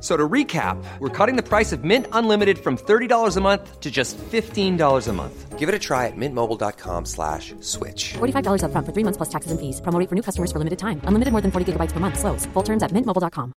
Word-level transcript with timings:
F- 0.00 0.04
So 0.04 0.16
to 0.16 0.26
recap, 0.28 0.82
we're 0.98 1.10
cutting 1.10 1.36
the 1.36 1.42
price 1.42 1.72
of 1.72 1.84
Mint 1.84 2.06
Unlimited 2.12 2.58
from 2.58 2.78
$30 2.78 3.36
a 3.36 3.40
month 3.40 3.80
to 3.80 3.90
just 3.90 4.16
$15 4.16 5.08
a 5.08 5.12
month. 5.12 5.58
Give 5.58 5.68
it 5.68 5.74
a 5.74 5.78
try 5.78 6.06
at 6.06 6.16
mintmobile.com 6.16 7.04
slash 7.04 7.52
switch. 7.60 8.14
$45 8.14 8.62
upfront 8.64 8.86
for 8.86 8.92
three 8.94 9.04
months 9.04 9.18
plus 9.18 9.28
taxes 9.28 9.50
and 9.52 9.60
fees. 9.60 9.82
Promo 9.82 10.08
for 10.08 10.14
new 10.14 10.22
customers 10.22 10.50
for 10.50 10.58
limited 10.58 10.78
time. 10.78 11.02
Unlimited 11.04 11.32
more 11.32 11.42
than 11.42 11.50
40 11.50 11.72
gigabytes 11.72 11.92
per 11.92 12.00
month. 12.00 12.18
Slows. 12.18 12.46
Full 12.54 12.62
terms 12.62 12.82
at 12.82 12.92
mintmobile.com. 12.92 13.52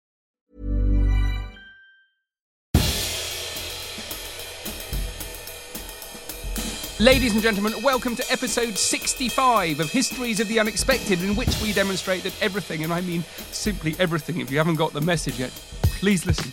Ladies 6.98 7.32
and 7.32 7.42
gentlemen, 7.42 7.72
welcome 7.82 8.14
to 8.14 8.22
episode 8.30 8.76
65 8.76 9.80
of 9.80 9.90
Histories 9.90 10.38
of 10.38 10.48
the 10.48 10.60
Unexpected, 10.60 11.22
in 11.22 11.34
which 11.34 11.58
we 11.62 11.72
demonstrate 11.72 12.22
that 12.24 12.34
everything, 12.42 12.84
and 12.84 12.92
I 12.92 13.00
mean 13.00 13.22
simply 13.52 13.96
everything, 13.98 14.40
if 14.40 14.50
you 14.50 14.58
haven't 14.58 14.74
got 14.74 14.92
the 14.92 15.00
message 15.00 15.38
yet, 15.38 15.50
please 16.00 16.24
listen. 16.24 16.50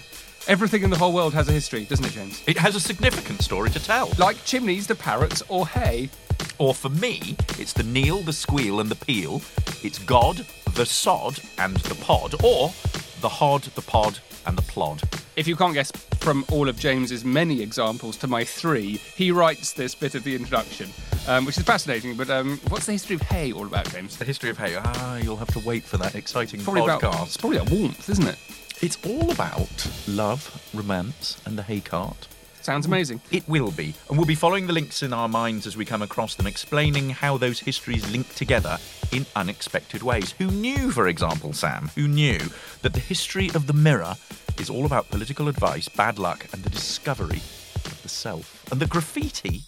Everything 0.50 0.84
in 0.84 0.90
the 0.90 0.98
whole 0.98 1.14
world 1.14 1.34
has 1.34 1.48
a 1.48 1.54
history, 1.54 1.86
doesn't 1.86 2.06
it, 2.06 2.12
James? 2.12 2.44
It 2.48 2.58
has 2.58 2.76
a 2.76 2.82
significant 2.82 3.42
story 3.42 3.70
to 3.70 3.80
tell. 3.80 4.12
Like 4.18 4.44
chimneys, 4.44 4.88
the 4.88 4.96
parrots, 4.96 5.42
or 5.48 5.66
hay. 5.66 6.10
Or 6.58 6.74
for 6.74 6.90
me, 6.90 7.38
it's 7.58 7.72
the 7.72 7.84
kneel, 7.84 8.18
the 8.24 8.34
squeal, 8.34 8.82
and 8.82 8.92
the 8.92 8.96
peel. 8.96 9.42
It's 9.84 10.00
God, 10.00 10.46
the 10.74 10.86
sod, 10.86 11.40
and 11.58 11.78
the 11.78 11.96
pod. 11.96 12.34
Or 12.44 12.74
the 13.22 13.30
hod, 13.30 13.64
the 13.64 13.82
pod, 13.82 14.20
and 14.46 14.58
the 14.58 14.62
plod. 14.64 15.02
If 15.38 15.48
you 15.48 15.56
can't 15.56 15.74
guess 15.74 15.92
from 16.20 16.44
all 16.52 16.68
of 16.68 16.78
James's 16.78 17.24
many 17.24 17.62
examples 17.62 18.18
to 18.18 18.28
my 18.28 18.44
three, 18.44 18.98
he 19.16 19.32
writes 19.32 19.72
this 19.72 19.96
bit 19.96 20.14
of 20.14 20.24
the 20.26 20.36
introduction, 20.36 20.90
um, 21.28 21.46
which 21.46 21.58
is 21.58 21.64
fascinating. 21.64 22.16
But 22.18 22.30
um, 22.30 22.60
what's 22.68 22.86
the 22.86 22.92
history 22.92 23.16
of 23.16 23.22
hay 23.22 23.54
all 23.54 23.66
about, 23.66 23.90
James? 23.92 24.18
The 24.18 24.26
history 24.26 24.50
of 24.50 24.58
hay. 24.58 24.76
Ah, 24.78 25.18
you'll 25.18 25.38
have 25.38 25.54
to 25.54 25.60
wait 25.66 25.84
for 25.84 25.98
that 25.98 26.16
exciting 26.16 26.60
Probably 26.62 26.82
podcast. 26.82 26.98
about, 26.98 27.28
it's 27.28 27.38
probably 27.38 27.58
about 27.60 27.72
warmth, 27.72 28.10
isn't 28.10 28.28
it? 28.28 28.38
It's 28.80 28.98
all 29.08 29.32
about 29.32 29.90
love, 30.08 30.70
romance, 30.72 31.42
and 31.48 31.58
the 31.58 31.64
hay 31.64 31.80
cart. 31.80 32.28
Sounds 32.62 32.86
amazing. 32.86 33.22
It 33.32 33.48
will 33.50 33.72
be. 33.72 33.96
And 34.08 34.18
we'll 34.20 34.28
be 34.28 34.36
following 34.36 34.68
the 34.68 34.74
links 34.74 35.02
in 35.02 35.14
our 35.14 35.28
minds 35.28 35.66
as 35.66 35.76
we 35.76 35.84
come 35.84 36.04
across 36.04 36.36
them, 36.36 36.46
explaining 36.46 37.10
how 37.10 37.38
those 37.38 37.60
histories 37.60 38.08
link 38.12 38.36
together 38.36 38.78
in 39.12 39.26
unexpected 39.36 40.04
ways. 40.04 40.34
Who 40.34 40.52
knew, 40.52 40.92
for 40.92 41.08
example, 41.08 41.54
Sam, 41.54 41.90
who 41.96 42.08
knew 42.08 42.38
that 42.84 42.94
the 42.94 43.00
history 43.00 43.50
of 43.56 43.66
the 43.66 43.74
mirror 43.74 44.16
is 44.60 44.70
all 44.70 44.86
about 44.86 45.10
political 45.10 45.48
advice, 45.48 45.90
bad 45.90 46.20
luck, 46.20 46.46
and 46.54 46.62
the 46.62 46.70
discovery 46.70 47.42
of 47.84 48.00
the 48.04 48.10
self? 48.10 48.64
And 48.72 48.80
the 48.80 48.86
graffiti 48.86 49.62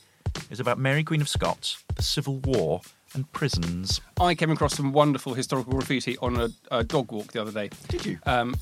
is 0.52 0.60
about 0.60 0.78
Mary 0.78 1.04
Queen 1.04 1.22
of 1.22 1.30
Scots, 1.30 1.84
the 1.96 2.04
Civil 2.04 2.38
War, 2.42 2.82
and 3.16 3.32
prisons. 3.32 4.02
I 4.22 4.36
came 4.36 4.52
across 4.52 4.76
some 4.76 4.94
wonderful 4.94 5.34
historical 5.34 5.74
graffiti 5.74 6.16
on 6.20 6.40
a, 6.40 6.50
a 6.70 6.84
dog 6.84 7.12
walk 7.12 7.32
the 7.32 7.42
other 7.42 7.52
day. 7.52 7.72
Did 7.88 8.06
you? 8.06 8.20
Um, 8.28 8.54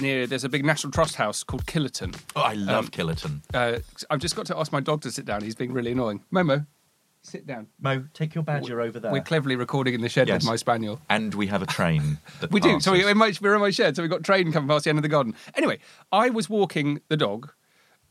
near 0.00 0.26
there's 0.26 0.44
a 0.44 0.48
big 0.48 0.64
National 0.64 0.90
Trust 0.90 1.16
house 1.16 1.42
called 1.42 1.66
Killerton. 1.66 2.14
Oh, 2.34 2.42
I 2.42 2.54
love 2.54 2.86
Um, 2.86 2.90
Killerton. 2.90 3.42
Uh, 3.54 3.78
I've 4.10 4.20
just 4.20 4.36
got 4.36 4.46
to 4.46 4.56
ask 4.58 4.72
my 4.72 4.80
dog 4.80 5.02
to 5.02 5.10
sit 5.10 5.24
down. 5.24 5.42
He's 5.42 5.54
being 5.54 5.72
really 5.72 5.92
annoying. 5.92 6.22
Momo, 6.32 6.66
sit 7.22 7.46
down. 7.46 7.66
Mo, 7.80 8.04
take 8.14 8.34
your 8.34 8.44
badger 8.44 8.80
over 8.80 9.00
there. 9.00 9.10
We're 9.12 9.22
cleverly 9.22 9.56
recording 9.56 9.94
in 9.94 10.00
the 10.00 10.08
shed 10.08 10.28
Yes. 10.28 10.42
with 10.42 10.46
my 10.50 10.56
spaniel. 10.56 11.00
and 11.08 11.34
we 11.34 11.46
have 11.48 11.62
a 11.62 11.66
train. 11.66 12.18
That 12.40 12.50
We 12.52 12.60
do. 12.60 12.78
So 12.80 12.92
we, 12.92 12.98
passes. 12.98 13.06
we 13.14 13.18
might, 13.18 13.40
we're 13.40 13.54
in 13.54 13.60
my 13.60 13.70
shed. 13.70 13.96
So 13.96 14.02
we've 14.02 14.10
got 14.10 14.22
train 14.22 14.52
coming 14.52 14.68
past 14.68 14.84
the 14.84 14.90
end 14.90 14.98
of 14.98 15.02
the 15.02 15.08
garden. 15.08 15.34
Anyway, 15.54 15.78
I 16.12 16.30
was 16.30 16.48
walking 16.50 17.00
the 17.08 17.16
dog 17.16 17.52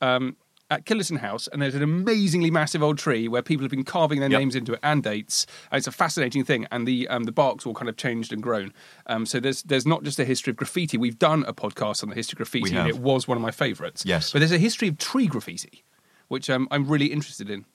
um, 0.02 0.36
at 0.72 0.86
Killerton 0.86 1.20
House, 1.20 1.48
and 1.48 1.62
there's 1.62 1.76
an 1.76 1.84
amazingly 1.84 2.50
massive 2.50 2.81
old 2.81 2.98
tree 2.98 3.28
where 3.28 3.42
people 3.44 3.64
have 3.64 3.72
been 3.72 3.84
carving 3.84 4.20
their 4.20 4.30
Yep. 4.31 4.40
names 4.40 4.56
into 4.56 4.74
it 4.74 4.80
and 4.81 5.03
dates. 5.03 5.46
And 5.72 5.78
it's 5.78 5.88
a 5.88 5.92
fascinating 5.92 6.44
thing. 6.44 6.66
And 6.72 6.88
the 6.88 7.08
um, 7.08 7.24
the 7.26 7.31
bark's 7.31 7.66
all 7.66 7.74
kind 7.76 7.88
of 7.90 7.98
changed 7.98 8.34
and 8.34 8.42
grown. 8.42 8.74
Um, 9.06 9.26
so 9.26 9.40
there's 9.40 9.62
there's 9.64 9.86
not 9.86 10.03
just 10.03 10.20
a 10.20 10.26
history 10.26 10.52
of 10.52 10.58
graffiti. 10.58 10.98
We've 10.98 11.20
done 11.20 11.44
a 11.48 11.53
podcast 11.53 12.02
on 12.03 12.09
the 12.09 12.16
history 12.16 12.36
of 12.36 12.38
graffiti, 12.38 12.76
and 12.76 12.90
it 12.90 12.98
was 13.00 13.28
one 13.28 13.38
of 13.38 13.42
my 13.44 13.52
favourites. 13.52 14.03
Yes. 14.06 14.31
But 14.31 14.40
there's 14.40 14.52
a 14.52 14.58
history 14.58 14.88
of 14.88 14.98
tree 14.98 15.28
graffiti, 15.28 15.84
which 16.30 16.50
um, 16.50 16.68
I'm 16.72 16.88
really 16.88 17.08
interested 17.08 17.50
in. 17.50 17.66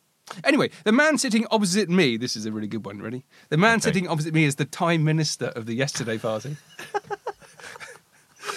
Anyway, 0.45 0.71
the 0.85 0.93
man 0.93 1.19
sitting 1.19 1.45
opposite 1.51 1.89
me, 1.89 2.17
this 2.17 2.37
is 2.37 2.47
a 2.47 2.53
really 2.53 2.69
good 2.69 2.85
one, 2.85 3.03
ready? 3.03 3.25
The 3.49 3.57
man 3.57 3.75
Okay. 3.79 3.83
sitting 3.89 4.07
opposite 4.09 4.33
me 4.33 4.45
is 4.45 4.55
the 4.57 4.65
Time 4.65 5.03
Minister 5.03 5.47
of 5.57 5.67
the 5.67 5.75
Yesterday 5.75 6.19
Party. 6.19 6.57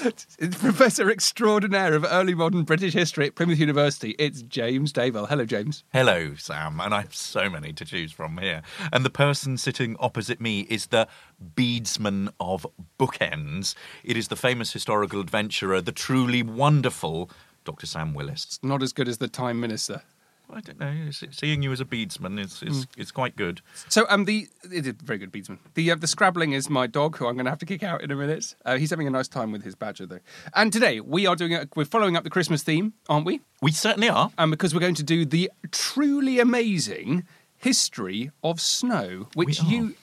It's 0.01 0.57
Professor 0.59 1.09
Extraordinaire 1.09 1.93
of 1.93 2.05
Early 2.09 2.33
Modern 2.33 2.63
British 2.63 2.93
History 2.93 3.27
at 3.27 3.35
Plymouth 3.35 3.59
University. 3.59 4.15
It's 4.19 4.41
James 4.41 4.91
Daybell. 4.91 5.27
Hello, 5.29 5.45
James. 5.45 5.83
Hello, 5.93 6.35
Sam, 6.35 6.79
and 6.79 6.93
I 6.93 7.01
have 7.01 7.15
so 7.15 7.49
many 7.49 7.73
to 7.73 7.85
choose 7.85 8.11
from 8.11 8.37
here. 8.37 8.61
And 8.91 9.05
the 9.05 9.09
person 9.09 9.57
sitting 9.57 9.95
opposite 9.99 10.41
me 10.41 10.61
is 10.61 10.87
the 10.87 11.07
beadsman 11.55 12.29
of 12.39 12.65
bookends. 12.99 13.75
It 14.03 14.17
is 14.17 14.27
the 14.27 14.35
famous 14.35 14.73
historical 14.73 15.19
adventurer, 15.19 15.81
the 15.81 15.91
truly 15.91 16.43
wonderful 16.43 17.29
Dr. 17.63 17.85
Sam 17.85 18.13
Willis. 18.13 18.59
Not 18.61 18.83
as 18.83 18.93
good 18.93 19.07
as 19.07 19.19
the 19.19 19.27
Time 19.27 19.59
Minister. 19.59 20.01
I 20.49 20.59
don't 20.61 20.79
know. 20.79 21.09
Seeing 21.31 21.63
you 21.63 21.71
as 21.71 21.79
a 21.79 21.85
beadsman 21.85 22.37
is 22.37 22.61
is, 22.61 22.85
is 22.97 23.11
quite 23.11 23.35
good. 23.35 23.61
So, 23.89 24.05
um, 24.09 24.25
the 24.25 24.47
it 24.71 24.85
is 24.85 24.93
very 25.03 25.17
good 25.17 25.31
beadsman. 25.31 25.59
The 25.73 25.91
uh, 25.91 25.95
the 25.95 26.07
scrabbling 26.07 26.51
is 26.51 26.69
my 26.69 26.85
dog, 26.85 27.17
who 27.17 27.27
I'm 27.27 27.35
going 27.35 27.45
to 27.45 27.51
have 27.51 27.59
to 27.59 27.65
kick 27.65 27.81
out 27.81 28.01
in 28.01 28.11
a 28.11 28.15
minute. 28.15 28.55
Uh, 28.65 28.77
he's 28.77 28.89
having 28.89 29.07
a 29.07 29.09
nice 29.09 29.27
time 29.27 29.51
with 29.51 29.63
his 29.63 29.75
badger, 29.75 30.05
though. 30.05 30.19
And 30.53 30.71
today 30.71 30.99
we 30.99 31.25
are 31.25 31.35
doing 31.35 31.53
a, 31.53 31.67
we're 31.75 31.85
following 31.85 32.15
up 32.15 32.23
the 32.23 32.29
Christmas 32.29 32.61
theme, 32.61 32.93
aren't 33.09 33.25
we? 33.25 33.41
We 33.61 33.71
certainly 33.71 34.09
are. 34.09 34.31
Um, 34.37 34.51
because 34.51 34.73
we're 34.73 34.81
going 34.81 34.95
to 34.95 35.03
do 35.03 35.25
the 35.25 35.49
truly 35.71 36.39
amazing 36.39 37.25
history 37.55 38.31
of 38.43 38.59
snow, 38.59 39.29
which 39.33 39.63
you 39.63 39.95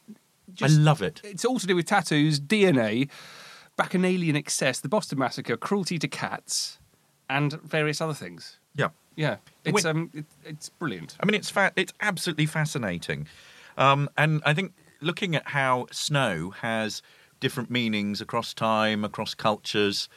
I 0.63 0.67
love 0.67 1.03
it. 1.03 1.21
it's 1.23 1.45
all 1.45 1.59
to 1.59 1.67
do 1.67 1.77
with 1.77 1.87
tattoos, 1.87 2.41
DNA, 2.41 3.09
bacchanalian 3.77 4.37
excess, 4.37 4.81
the 4.81 4.89
Boston 4.89 5.19
Massacre, 5.19 5.57
cruelty 5.57 5.99
to 5.99 6.09
cats, 6.09 6.79
and 7.29 7.53
various 7.63 8.01
other 8.01 8.15
things. 8.15 8.59
Yeah. 8.75 8.89
Yeah, 9.21 9.37
it's 9.67 9.85
um, 9.85 10.09
it, 10.15 10.25
it's 10.47 10.71
brilliant. 10.71 11.15
I 11.21 11.27
mean, 11.27 11.35
it's 11.35 11.51
fa- 11.51 11.75
it's 11.77 11.93
absolutely 12.01 12.47
fascinating, 12.47 13.27
um, 13.77 14.09
and 14.17 14.41
I 14.47 14.55
think 14.55 14.73
looking 15.03 15.37
at 15.37 15.49
how 15.49 15.89
snow 15.93 16.55
has 16.63 17.03
different 17.39 17.71
meanings 17.71 18.23
across 18.23 18.55
time, 18.55 19.05
across 19.05 19.35
cultures, 19.35 20.09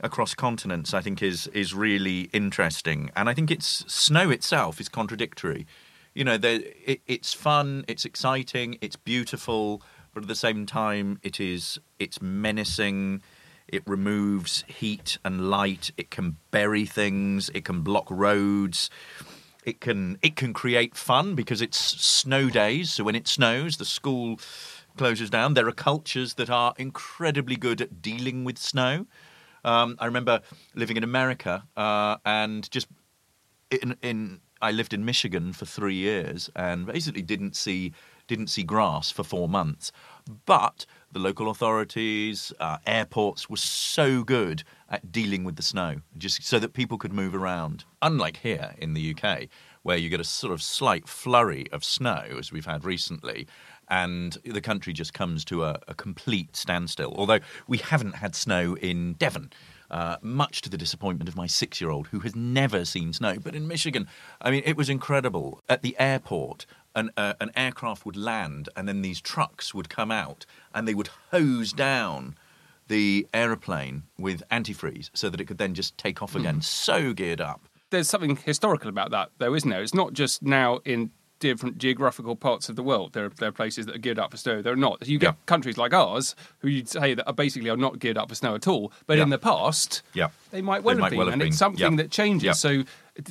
across 0.00 0.34
continents, 0.34 0.94
I 0.94 1.02
think 1.02 1.22
is 1.22 1.46
is 1.48 1.74
really 1.74 2.30
interesting. 2.32 3.10
And 3.14 3.28
I 3.28 3.34
think 3.34 3.50
it's 3.50 3.84
snow 3.86 4.30
itself 4.30 4.80
is 4.80 4.88
contradictory. 4.88 5.66
You 6.14 6.24
know, 6.24 6.38
there, 6.38 6.60
it, 6.86 7.02
it's 7.06 7.34
fun, 7.34 7.84
it's 7.86 8.06
exciting, 8.06 8.78
it's 8.80 8.96
beautiful, 8.96 9.82
but 10.14 10.22
at 10.22 10.28
the 10.28 10.34
same 10.34 10.64
time, 10.64 11.20
it 11.22 11.38
is 11.38 11.78
it's 11.98 12.22
menacing. 12.22 13.20
It 13.68 13.82
removes 13.86 14.64
heat 14.66 15.18
and 15.24 15.50
light. 15.50 15.90
It 15.96 16.10
can 16.10 16.36
bury 16.50 16.86
things. 16.86 17.50
It 17.54 17.64
can 17.64 17.82
block 17.82 18.06
roads. 18.10 18.90
It 19.64 19.80
can 19.80 20.18
it 20.22 20.36
can 20.36 20.52
create 20.52 20.96
fun 20.96 21.34
because 21.34 21.60
it's 21.60 21.78
snow 21.78 22.48
days. 22.48 22.92
So 22.92 23.04
when 23.04 23.14
it 23.14 23.28
snows, 23.28 23.76
the 23.76 23.84
school 23.84 24.40
closes 24.96 25.30
down. 25.30 25.54
There 25.54 25.68
are 25.68 25.72
cultures 25.72 26.34
that 26.34 26.50
are 26.50 26.74
incredibly 26.78 27.56
good 27.56 27.80
at 27.80 28.00
dealing 28.00 28.44
with 28.44 28.58
snow. 28.58 29.06
Um, 29.64 29.96
I 29.98 30.06
remember 30.06 30.40
living 30.74 30.96
in 30.96 31.04
America 31.04 31.64
uh, 31.76 32.16
and 32.24 32.70
just 32.70 32.88
in, 33.70 33.96
in 34.02 34.40
I 34.60 34.72
lived 34.72 34.92
in 34.92 35.04
Michigan 35.04 35.52
for 35.52 35.66
three 35.66 35.94
years 35.94 36.50
and 36.56 36.86
basically 36.86 37.22
didn't 37.22 37.54
see 37.56 37.92
didn't 38.26 38.48
see 38.48 38.62
grass 38.62 39.10
for 39.10 39.24
four 39.24 39.48
months. 39.48 39.90
But 40.44 40.84
the 41.10 41.18
local 41.18 41.48
authorities, 41.48 42.52
uh, 42.60 42.78
airports 42.86 43.48
were 43.48 43.56
so 43.56 44.22
good 44.22 44.62
at 44.90 45.10
dealing 45.10 45.42
with 45.42 45.56
the 45.56 45.62
snow, 45.62 46.02
just 46.18 46.44
so 46.44 46.58
that 46.58 46.74
people 46.74 46.98
could 46.98 47.14
move 47.14 47.34
around. 47.34 47.84
Unlike 48.02 48.38
here 48.38 48.74
in 48.78 48.92
the 48.92 49.14
UK, 49.14 49.48
where 49.82 49.96
you 49.96 50.10
get 50.10 50.20
a 50.20 50.24
sort 50.24 50.52
of 50.52 50.62
slight 50.62 51.08
flurry 51.08 51.66
of 51.72 51.82
snow, 51.82 52.24
as 52.38 52.52
we've 52.52 52.66
had 52.66 52.84
recently, 52.84 53.46
and 53.88 54.36
the 54.44 54.60
country 54.60 54.92
just 54.92 55.14
comes 55.14 55.46
to 55.46 55.64
a, 55.64 55.80
a 55.88 55.94
complete 55.94 56.54
standstill. 56.54 57.14
Although 57.16 57.40
we 57.66 57.78
haven't 57.78 58.16
had 58.16 58.34
snow 58.34 58.74
in 58.76 59.14
Devon. 59.14 59.50
Uh, 59.90 60.18
much 60.20 60.60
to 60.60 60.68
the 60.68 60.76
disappointment 60.76 61.30
of 61.30 61.36
my 61.36 61.46
six 61.46 61.80
year 61.80 61.88
old 61.88 62.08
who 62.08 62.20
has 62.20 62.36
never 62.36 62.84
seen 62.84 63.10
snow. 63.10 63.36
But 63.42 63.54
in 63.54 63.66
Michigan, 63.66 64.06
I 64.38 64.50
mean, 64.50 64.62
it 64.66 64.76
was 64.76 64.90
incredible. 64.90 65.62
At 65.66 65.80
the 65.80 65.96
airport, 65.98 66.66
an, 66.94 67.10
uh, 67.16 67.34
an 67.40 67.50
aircraft 67.56 68.04
would 68.06 68.16
land 68.16 68.68
and 68.76 68.88
then 68.88 69.02
these 69.02 69.20
trucks 69.20 69.74
would 69.74 69.88
come 69.88 70.10
out 70.10 70.46
and 70.74 70.86
they 70.86 70.94
would 70.94 71.10
hose 71.30 71.72
down 71.72 72.36
the 72.88 73.26
aeroplane 73.34 74.02
with 74.18 74.42
antifreeze 74.50 75.10
so 75.12 75.28
that 75.28 75.40
it 75.40 75.44
could 75.44 75.58
then 75.58 75.74
just 75.74 75.96
take 75.98 76.22
off 76.22 76.34
again. 76.34 76.62
So 76.62 77.12
geared 77.12 77.40
up. 77.40 77.68
There's 77.90 78.08
something 78.08 78.36
historical 78.36 78.88
about 78.88 79.10
that, 79.12 79.30
though, 79.38 79.54
isn't 79.54 79.68
there? 79.68 79.82
It's 79.82 79.94
not 79.94 80.12
just 80.12 80.42
now 80.42 80.80
in 80.84 81.10
different 81.40 81.78
geographical 81.78 82.36
parts 82.36 82.68
of 82.68 82.76
the 82.76 82.82
world. 82.82 83.12
There 83.12 83.26
are, 83.26 83.28
there 83.30 83.48
are 83.48 83.52
places 83.52 83.86
that 83.86 83.94
are 83.94 83.98
geared 83.98 84.18
up 84.18 84.30
for 84.32 84.36
snow. 84.36 84.62
There 84.62 84.72
are 84.72 84.76
not. 84.76 85.06
You 85.06 85.18
get 85.18 85.26
Yeah. 85.28 85.34
countries 85.46 85.76
like 85.78 85.92
ours 85.94 86.34
who 86.60 86.68
you'd 86.68 86.88
say 86.88 87.14
that 87.14 87.26
are 87.26 87.32
basically 87.32 87.70
are 87.70 87.76
not 87.76 87.98
geared 87.98 88.18
up 88.18 88.28
for 88.28 88.34
snow 88.34 88.54
at 88.54 88.66
all. 88.66 88.92
But 89.06 89.18
in 89.18 89.30
the 89.30 89.38
past, 89.38 90.02
Yeah. 90.14 90.28
they 90.50 90.62
might 90.62 90.78
They 90.78 90.84
well 90.84 90.94
have 90.96 91.00
might 91.00 91.10
been, 91.10 91.18
well 91.18 91.28
and 91.28 91.38
been. 91.38 91.48
it's 91.48 91.58
something 91.58 91.92
Yeah. 91.92 91.96
that 92.02 92.10
changes. 92.10 92.44
Yeah. 92.44 92.52
So 92.52 92.84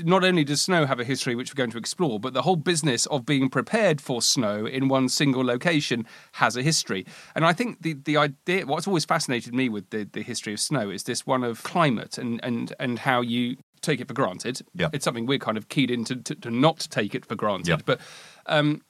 not 0.03 0.23
only 0.25 0.43
does 0.43 0.61
snow 0.61 0.85
have 0.85 0.99
a 0.99 1.05
history 1.05 1.33
which 1.33 1.49
we're 1.53 1.57
going 1.57 1.71
to 1.71 1.77
explore, 1.77 2.19
but 2.19 2.33
the 2.33 2.41
whole 2.41 2.57
business 2.57 3.05
of 3.05 3.25
being 3.25 3.49
prepared 3.49 4.01
for 4.01 4.21
snow 4.21 4.65
in 4.65 4.89
one 4.89 5.07
single 5.07 5.45
location 5.45 6.05
has 6.33 6.57
a 6.57 6.61
history. 6.61 7.05
And 7.35 7.45
I 7.45 7.53
think 7.53 7.81
the, 7.83 7.93
the 7.93 8.17
idea, 8.17 8.65
what's 8.65 8.85
always 8.87 9.05
fascinated 9.05 9.53
me 9.53 9.69
with 9.69 9.89
the, 9.91 10.03
the 10.11 10.23
history 10.23 10.51
of 10.53 10.59
snow 10.59 10.89
is 10.89 11.03
this 11.03 11.25
one 11.25 11.43
of 11.43 11.63
climate 11.63 12.17
and, 12.17 12.39
and, 12.43 12.73
and 12.79 12.99
how 12.99 13.21
you 13.21 13.55
take 13.81 13.99
it 14.01 14.07
for 14.07 14.13
granted. 14.13 14.61
Yeah. 14.73 14.89
It's 14.93 15.03
something 15.05 15.25
we're 15.25 15.39
kind 15.39 15.57
of 15.57 15.69
keyed 15.69 15.91
into 15.91 16.15
to, 16.17 16.35
to 16.35 16.51
not 16.51 16.87
take 16.91 17.15
it 17.15 17.25
for 17.25 17.35
granted. 17.35 17.67
Yeah. 17.69 17.77
But 17.85 17.99
um, 18.45 18.81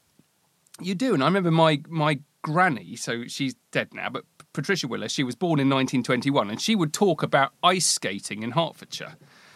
you 0.81 0.95
do, 0.95 1.13
and 1.13 1.23
I 1.23 1.27
remember 1.27 1.51
my 1.51 1.81
my 1.89 2.19
granny. 2.41 2.95
So 2.95 3.25
she's 3.27 3.55
dead 3.71 3.93
now, 3.93 4.09
but 4.09 4.23
Patricia 4.53 4.87
Willis. 4.87 5.11
She 5.11 5.23
was 5.23 5.35
born 5.35 5.59
in 5.59 5.67
1921, 5.69 6.49
and 6.49 6.61
she 6.61 6.75
would 6.75 6.93
talk 6.93 7.23
about 7.23 7.51
ice 7.63 7.85
skating 7.85 8.43
in 8.43 8.51
Hertfordshire 8.51 9.15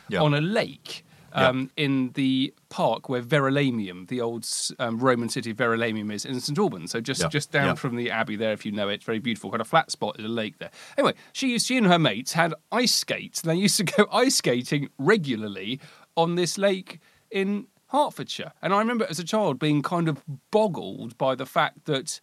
Yeah. 0.09 0.21
on 0.21 0.33
a 0.33 0.41
lake. 0.41 1.03
Um, 1.33 1.71
In 1.77 2.11
the 2.13 2.53
park 2.69 3.09
where 3.09 3.21
Verulamium, 3.21 4.07
the 4.07 4.21
old 4.21 4.47
um, 4.79 4.97
Roman 4.99 5.29
city 5.29 5.51
of 5.51 5.57
Verulamium, 5.57 6.11
is 6.11 6.25
in 6.25 6.39
St 6.39 6.57
Albans, 6.57 6.91
so 6.91 7.01
just 7.01 7.21
Yeah. 7.21 7.27
just 7.29 7.51
down 7.51 7.65
Yeah. 7.67 7.73
from 7.75 7.95
the 7.95 8.09
abbey 8.11 8.35
there, 8.35 8.51
if 8.53 8.65
you 8.65 8.71
know 8.71 8.89
it, 8.89 9.03
very 9.03 9.19
beautiful, 9.19 9.49
kind 9.51 9.61
of 9.61 9.67
flat 9.67 9.91
spot, 9.91 10.17
there's 10.17 10.29
a 10.29 10.33
lake 10.33 10.57
there. 10.59 10.71
Anyway, 10.97 11.13
she 11.33 11.51
used, 11.51 11.67
she 11.67 11.77
and 11.77 11.87
her 11.87 11.99
mates 11.99 12.33
had 12.33 12.53
ice 12.71 12.93
skates, 12.95 13.41
and 13.41 13.51
they 13.51 13.55
used 13.55 13.77
to 13.77 13.83
go 13.97 14.07
ice 14.11 14.35
skating 14.35 14.89
regularly 14.97 15.79
on 16.15 16.35
this 16.35 16.57
lake 16.57 16.99
in 17.29 17.67
Hertfordshire. 17.87 18.53
And 18.61 18.73
I 18.73 18.79
remember 18.79 19.05
as 19.09 19.19
a 19.19 19.23
child 19.23 19.59
being 19.59 19.81
kind 19.81 20.07
of 20.07 20.21
boggled 20.51 21.17
by 21.17 21.35
the 21.35 21.45
fact 21.45 21.85
that 21.85 22.21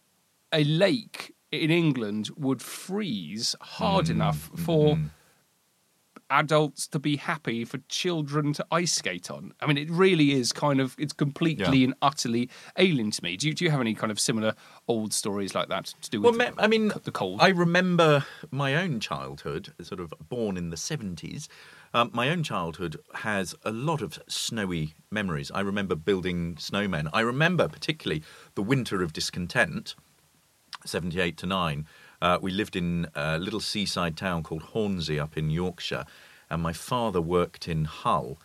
a 0.51 0.63
lake 0.63 1.33
in 1.51 1.69
England 1.71 2.29
would 2.37 2.61
freeze 2.61 3.55
hard 3.61 4.05
Mm, 4.05 4.11
enough 4.11 4.49
for 4.55 4.99
adults 6.29 6.87
to 6.87 6.99
be 6.99 7.17
happy 7.17 7.65
for 7.65 7.79
children 7.89 8.53
to 8.53 8.65
ice 8.71 8.93
skate 8.93 9.31
on. 9.31 9.53
I 9.61 9.67
mean, 9.67 9.77
it 9.77 9.89
really 9.89 10.31
is 10.33 10.51
kind 10.51 10.79
of 10.79 10.95
it's 10.99 11.13
completely 11.13 11.79
Yeah. 11.79 11.85
and 11.85 11.93
utterly 12.01 12.49
alien 12.77 13.11
to 13.11 13.23
me. 13.23 13.35
Do 13.37 13.47
you, 13.47 13.53
do 13.53 13.65
you 13.65 13.71
have 13.71 13.81
any 13.81 13.93
kind 13.95 14.11
of 14.11 14.19
similar 14.19 14.53
old 14.87 15.13
stories 15.13 15.55
like 15.55 15.69
that 15.69 15.85
to 16.01 16.09
do 16.09 16.21
Well, 16.21 16.31
with 16.33 16.53
I 16.57 16.67
mean, 16.67 16.91
the 17.03 17.11
cold? 17.11 17.41
I 17.41 17.49
remember 17.49 18.25
my 18.51 18.75
own 18.75 18.99
childhood, 18.99 19.73
sort 19.81 19.99
of 19.99 20.13
born 20.29 20.57
in 20.57 20.69
the 20.69 20.75
70s. 20.77 21.47
Um, 21.93 22.11
my 22.13 22.29
own 22.29 22.43
childhood 22.43 22.97
has 23.15 23.55
a 23.63 23.71
lot 23.71 24.01
of 24.03 24.19
snowy 24.27 24.93
memories. 25.09 25.49
I 25.51 25.61
remember 25.61 25.95
building 25.95 26.55
snowmen. 26.55 27.09
I 27.11 27.21
remember 27.21 27.67
particularly 27.67 28.21
the 28.53 28.61
winter 28.61 29.01
of 29.01 29.11
discontent, 29.13 29.95
78 30.85 31.35
to 31.37 31.45
9. 31.47 31.85
Uh, 32.21 32.37
we 32.41 32.51
lived 32.51 32.75
in 32.75 33.07
a 33.15 33.37
little 33.39 33.59
seaside 33.59 34.17
town 34.17 34.43
called 34.43 34.63
Hornsea 34.63 35.21
up 35.23 35.37
in 35.37 35.49
Yorkshire, 35.49 36.05
and 36.49 36.61
my 36.61 36.73
father 36.73 37.21
worked 37.21 37.67
in 37.67 37.85
Hull, 37.85 38.37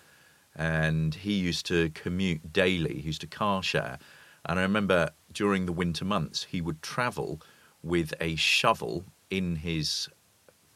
and 0.54 1.14
he 1.14 1.32
used 1.34 1.66
to 1.66 1.90
commute 1.90 2.52
daily. 2.52 3.00
He 3.00 3.06
used 3.08 3.22
to 3.22 3.26
car 3.26 3.62
share, 3.62 3.98
and 4.44 4.58
I 4.58 4.62
remember 4.62 5.10
during 5.32 5.66
the 5.66 5.72
winter 5.72 6.04
months 6.04 6.44
he 6.44 6.60
would 6.60 6.82
travel 6.82 7.40
with 7.82 8.14
a 8.20 8.36
shovel 8.36 9.04
in 9.30 9.56
his 9.56 10.08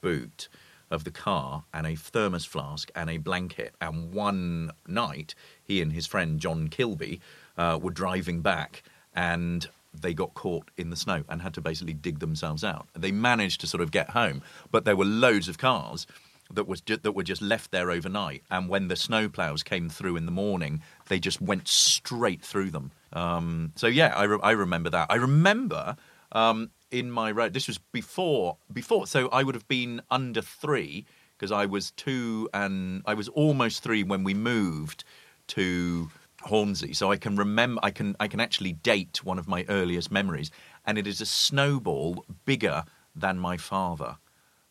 boot 0.00 0.48
of 0.90 1.04
the 1.04 1.10
car 1.10 1.64
and 1.72 1.86
a 1.86 1.94
thermos 1.94 2.44
flask 2.44 2.90
and 2.94 3.10
a 3.10 3.18
blanket. 3.18 3.74
And 3.80 4.12
one 4.12 4.72
night, 4.86 5.34
he 5.62 5.82
and 5.82 5.92
his 5.92 6.06
friend 6.06 6.40
John 6.40 6.68
Kilby 6.68 7.20
uh, 7.56 7.78
were 7.80 7.90
driving 7.90 8.40
back 8.40 8.82
and 9.14 9.68
they 9.92 10.14
got 10.14 10.34
caught 10.34 10.70
in 10.76 10.90
the 10.90 10.96
snow 10.96 11.24
and 11.28 11.42
had 11.42 11.54
to 11.54 11.60
basically 11.60 11.94
dig 11.94 12.18
themselves 12.18 12.64
out. 12.64 12.88
They 12.94 13.12
managed 13.12 13.60
to 13.62 13.66
sort 13.66 13.82
of 13.82 13.90
get 13.90 14.10
home, 14.10 14.42
but 14.70 14.84
there 14.84 14.96
were 14.96 15.04
loads 15.04 15.48
of 15.48 15.58
cars 15.58 16.06
that 16.50 16.66
was 16.66 16.80
ju- 16.80 16.96
that 16.96 17.12
were 17.12 17.22
just 17.22 17.42
left 17.42 17.70
there 17.70 17.90
overnight. 17.90 18.42
And 18.50 18.68
when 18.68 18.88
the 18.88 18.96
snow 18.96 19.28
plows 19.28 19.62
came 19.62 19.88
through 19.88 20.16
in 20.16 20.26
the 20.26 20.32
morning, 20.32 20.82
they 21.08 21.18
just 21.18 21.40
went 21.40 21.68
straight 21.68 22.42
through 22.42 22.70
them. 22.70 22.92
Um, 23.12 23.72
so 23.76 23.86
yeah, 23.86 24.12
I, 24.14 24.24
re- 24.24 24.38
I 24.42 24.52
remember 24.52 24.90
that. 24.90 25.10
I 25.10 25.16
remember 25.16 25.96
um, 26.32 26.70
in 26.90 27.10
my 27.10 27.30
road. 27.30 27.52
This 27.52 27.66
was 27.66 27.78
before 27.78 28.56
before, 28.72 29.06
so 29.06 29.28
I 29.28 29.42
would 29.42 29.54
have 29.54 29.68
been 29.68 30.02
under 30.10 30.42
three 30.42 31.06
because 31.36 31.52
I 31.52 31.66
was 31.66 31.92
two 31.92 32.48
and 32.52 33.02
I 33.06 33.14
was 33.14 33.28
almost 33.28 33.82
three 33.82 34.02
when 34.02 34.24
we 34.24 34.34
moved 34.34 35.04
to 35.48 36.10
Hornsea. 36.42 36.94
So 36.94 37.10
I 37.10 37.16
can 37.16 37.36
remember, 37.36 37.80
I 37.82 37.90
can 37.90 38.16
I 38.20 38.28
can 38.28 38.40
actually 38.40 38.72
date 38.72 39.24
one 39.24 39.38
of 39.38 39.48
my 39.48 39.64
earliest 39.68 40.10
memories, 40.10 40.50
and 40.86 40.98
it 40.98 41.06
is 41.06 41.20
a 41.20 41.26
snowball 41.26 42.24
bigger 42.44 42.84
than 43.14 43.38
my 43.38 43.56
father 43.56 44.16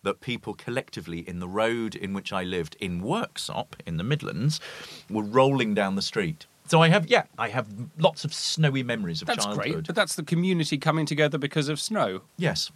that 0.04 0.22
people 0.22 0.54
collectively 0.54 1.28
in 1.28 1.40
the 1.40 1.48
road 1.48 1.96
in 1.96 2.14
which 2.14 2.31
I 2.31 2.44
lived 2.44 2.78
in 2.80 3.02
Worksop 3.02 3.74
in 3.86 3.98
the 3.98 4.04
Midlands 4.04 4.62
were 5.10 5.24
rolling 5.24 5.74
down 5.74 5.96
the 5.96 6.02
street. 6.02 6.46
So 6.68 6.81
I 6.81 6.90
have, 6.90 7.08
yeah, 7.08 7.24
I 7.38 7.50
have 7.50 7.68
lots 7.98 8.24
of 8.24 8.34
snowy 8.34 8.84
memories 8.84 9.22
of 9.22 9.28
that's 9.28 9.44
childhood. 9.46 9.72
great, 9.74 9.88
but 9.88 9.96
that's 9.96 10.16
the 10.16 10.24
community 10.24 10.78
coming 10.78 11.06
together 11.06 11.38
because 11.38 11.70
of 11.70 11.80
snow. 11.80 12.22
Yes. 12.38 12.72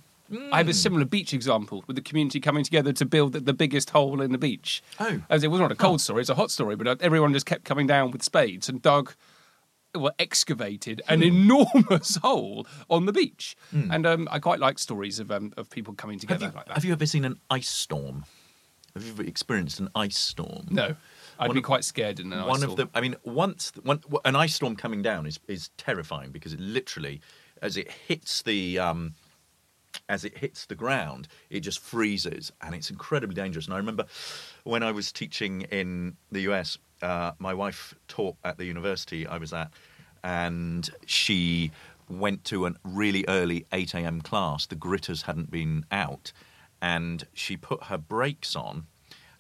I 0.51 0.57
have 0.57 0.68
a 0.69 0.74
similar 0.74 1.06
beach 1.06 1.33
example 1.33 1.83
with 1.88 1.95
the 1.95 2.01
community 2.01 2.39
coming 2.39 2.63
together 2.63 2.94
to 2.94 3.06
build 3.06 3.33
the, 3.33 3.39
the 3.39 3.54
biggest 3.54 3.89
hole 3.92 4.22
in 4.22 4.31
the 4.31 4.38
beach. 4.38 4.81
Oh. 5.00 5.22
As 5.30 5.44
it 5.44 5.48
was 5.50 5.60
not 5.60 5.72
a 5.72 5.75
cold 5.75 6.01
story, 6.01 6.22
it's 6.22 6.30
a 6.30 6.36
hot 6.36 6.51
story, 6.51 6.75
but 6.75 6.88
uh, 6.88 6.95
everyone 7.01 7.33
just 7.33 7.45
kept 7.45 7.66
coming 7.66 7.88
down 7.88 8.12
with 8.12 8.24
spades 8.24 8.69
and 8.69 8.81
dug, 8.81 9.13
well, 9.94 10.13
excavated 10.19 11.01
an 11.10 11.22
enormous 11.22 12.16
hole 12.22 12.66
on 12.89 13.06
the 13.07 13.13
beach. 13.13 13.56
And 13.74 14.06
um, 14.06 14.28
I 14.31 14.39
quite 14.39 14.60
like 14.60 14.80
stories 14.80 15.19
of 15.19 15.31
um, 15.31 15.54
of 15.57 15.69
people 15.69 15.94
coming 15.94 16.16
Have 16.16 16.22
together 16.22 16.45
you, 16.45 16.51
like 16.56 16.66
that. 16.68 16.74
have 16.75 16.86
you 16.86 16.94
ever 16.94 17.06
seen 17.06 17.25
an 17.25 17.39
ice 17.50 17.69
storm? 17.69 18.24
Have 18.94 19.04
you 19.06 19.12
ever 19.12 19.24
experienced 19.24 19.80
an 19.80 19.89
ice 19.95 20.18
storm? 20.18 20.67
No, 20.70 20.96
I'd 21.39 21.48
One 21.48 21.56
be 21.56 21.60
of- 21.60 21.65
quite 21.65 21.84
scared 21.86 22.20
in 22.20 22.32
an 22.34 22.39
ice 22.39 22.48
one 22.48 22.63
of 22.63 22.75
the. 22.75 22.89
I 22.94 23.01
mean, 23.01 23.15
once 23.24 23.72
one, 23.84 24.01
an 24.25 24.36
ice 24.36 24.56
storm 24.56 24.75
coming 24.75 25.01
down 25.01 25.25
is 25.25 25.39
is 25.48 25.70
terrifying 25.77 26.32
because 26.32 26.53
it 26.53 26.60
literally, 26.60 27.20
as 27.62 27.75
it 27.75 27.89
hits 27.91 28.41
the. 28.44 28.79
Um, 28.79 29.13
as 30.10 30.25
it 30.25 30.38
hits 30.38 30.65
the 30.65 30.75
ground, 30.75 31.27
it 31.50 31.62
just 31.62 31.79
freezes 31.79 32.51
and 32.62 32.75
it's 32.75 32.89
incredibly 32.89 33.36
dangerous. 33.36 33.65
And 33.65 33.74
I 33.74 33.77
remember 33.77 34.05
when 34.63 34.83
I 34.83 34.91
was 34.91 35.12
teaching 35.12 35.62
in 35.63 36.17
the 36.31 36.41
US, 36.51 36.77
uh, 37.01 37.31
my 37.39 37.53
wife 37.53 37.93
taught 38.07 38.36
at 38.43 38.57
the 38.57 38.65
university 38.65 39.25
I 39.27 39.38
was 39.38 39.53
at, 39.53 39.71
and 40.24 40.89
she 41.05 41.71
went 42.10 42.43
to 42.45 42.65
a 42.65 42.74
really 42.83 43.25
early 43.27 43.65
8 43.71 43.93
a.m. 43.95 44.21
class. 44.21 44.65
The 44.65 44.75
gritters 44.75 45.24
hadn't 45.24 45.50
been 45.50 45.86
out, 45.91 46.31
and 46.81 47.25
she 47.33 47.57
put 47.57 47.86
her 47.86 47.98
brakes 47.98 48.55
on 48.55 48.88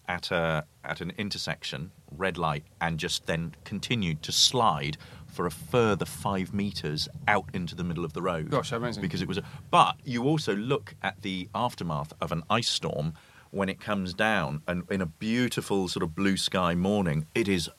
at 0.07 0.31
a 0.31 0.65
at 0.83 1.01
an 1.01 1.11
intersection, 1.17 1.91
red 2.11 2.37
light, 2.37 2.63
and 2.79 2.97
just 2.97 3.27
then 3.27 3.55
continued 3.63 4.23
to 4.23 4.31
slide 4.31 4.97
for 5.31 5.45
a 5.45 5.51
further 5.51 6.05
five 6.05 6.53
meters 6.53 7.07
out 7.27 7.45
into 7.53 7.73
the 7.75 7.83
middle 7.83 8.05
of 8.05 8.13
the 8.13 8.21
road. 8.21 8.49
Gosh, 8.49 8.71
amazing. 8.71 9.01
Because 9.01 9.21
it 9.21 9.27
was. 9.27 9.37
A, 9.37 9.43
but 9.69 9.95
you 10.05 10.23
also 10.25 10.55
look 10.55 10.95
at 11.01 11.21
the 11.21 11.47
aftermath 11.55 12.13
of 12.21 12.31
an 12.31 12.43
ice 12.49 12.69
storm 12.69 13.13
when 13.51 13.67
it 13.69 13.79
comes 13.81 14.13
down, 14.13 14.61
and 14.67 14.83
in 14.89 15.01
a 15.01 15.05
beautiful 15.05 15.87
sort 15.87 16.03
of 16.03 16.15
blue 16.15 16.37
sky 16.37 16.73
morning, 16.75 17.25
it 17.35 17.47
is 17.47 17.69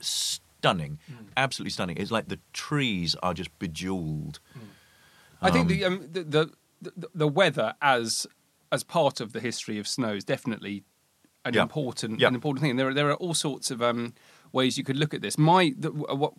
stunning, 0.00 0.98
absolutely 1.36 1.70
stunning. 1.70 1.96
It's 1.98 2.10
like 2.10 2.28
the 2.28 2.38
trees 2.52 3.14
are 3.22 3.34
just 3.34 3.56
bejeweled. 3.58 4.40
I 5.42 5.50
think 5.50 5.68
the, 5.68 5.84
um, 5.84 6.08
the, 6.10 6.24
the 6.24 6.50
the 6.80 7.08
the 7.14 7.28
weather 7.28 7.74
as 7.82 8.26
as 8.72 8.82
part 8.82 9.20
of 9.20 9.32
the 9.32 9.40
history 9.40 9.78
of 9.78 9.86
snow 9.86 10.14
is 10.14 10.24
definitely 10.24 10.84
an 11.44 11.54
Yeah. 11.54 11.62
important 11.62 12.20
Yeah. 12.20 12.28
an 12.28 12.34
important 12.34 12.62
thing. 12.62 12.70
And 12.70 12.78
there 12.78 12.88
are 12.88 12.94
there 12.94 13.10
are 13.10 13.14
all 13.14 13.34
sorts 13.34 13.70
of 13.70 13.82
um, 13.82 14.14
ways 14.52 14.78
you 14.78 14.84
could 14.84 14.96
look 14.96 15.12
at 15.14 15.20
this. 15.20 15.36
My 15.36 15.74
the, 15.78 15.90
what 15.92 16.32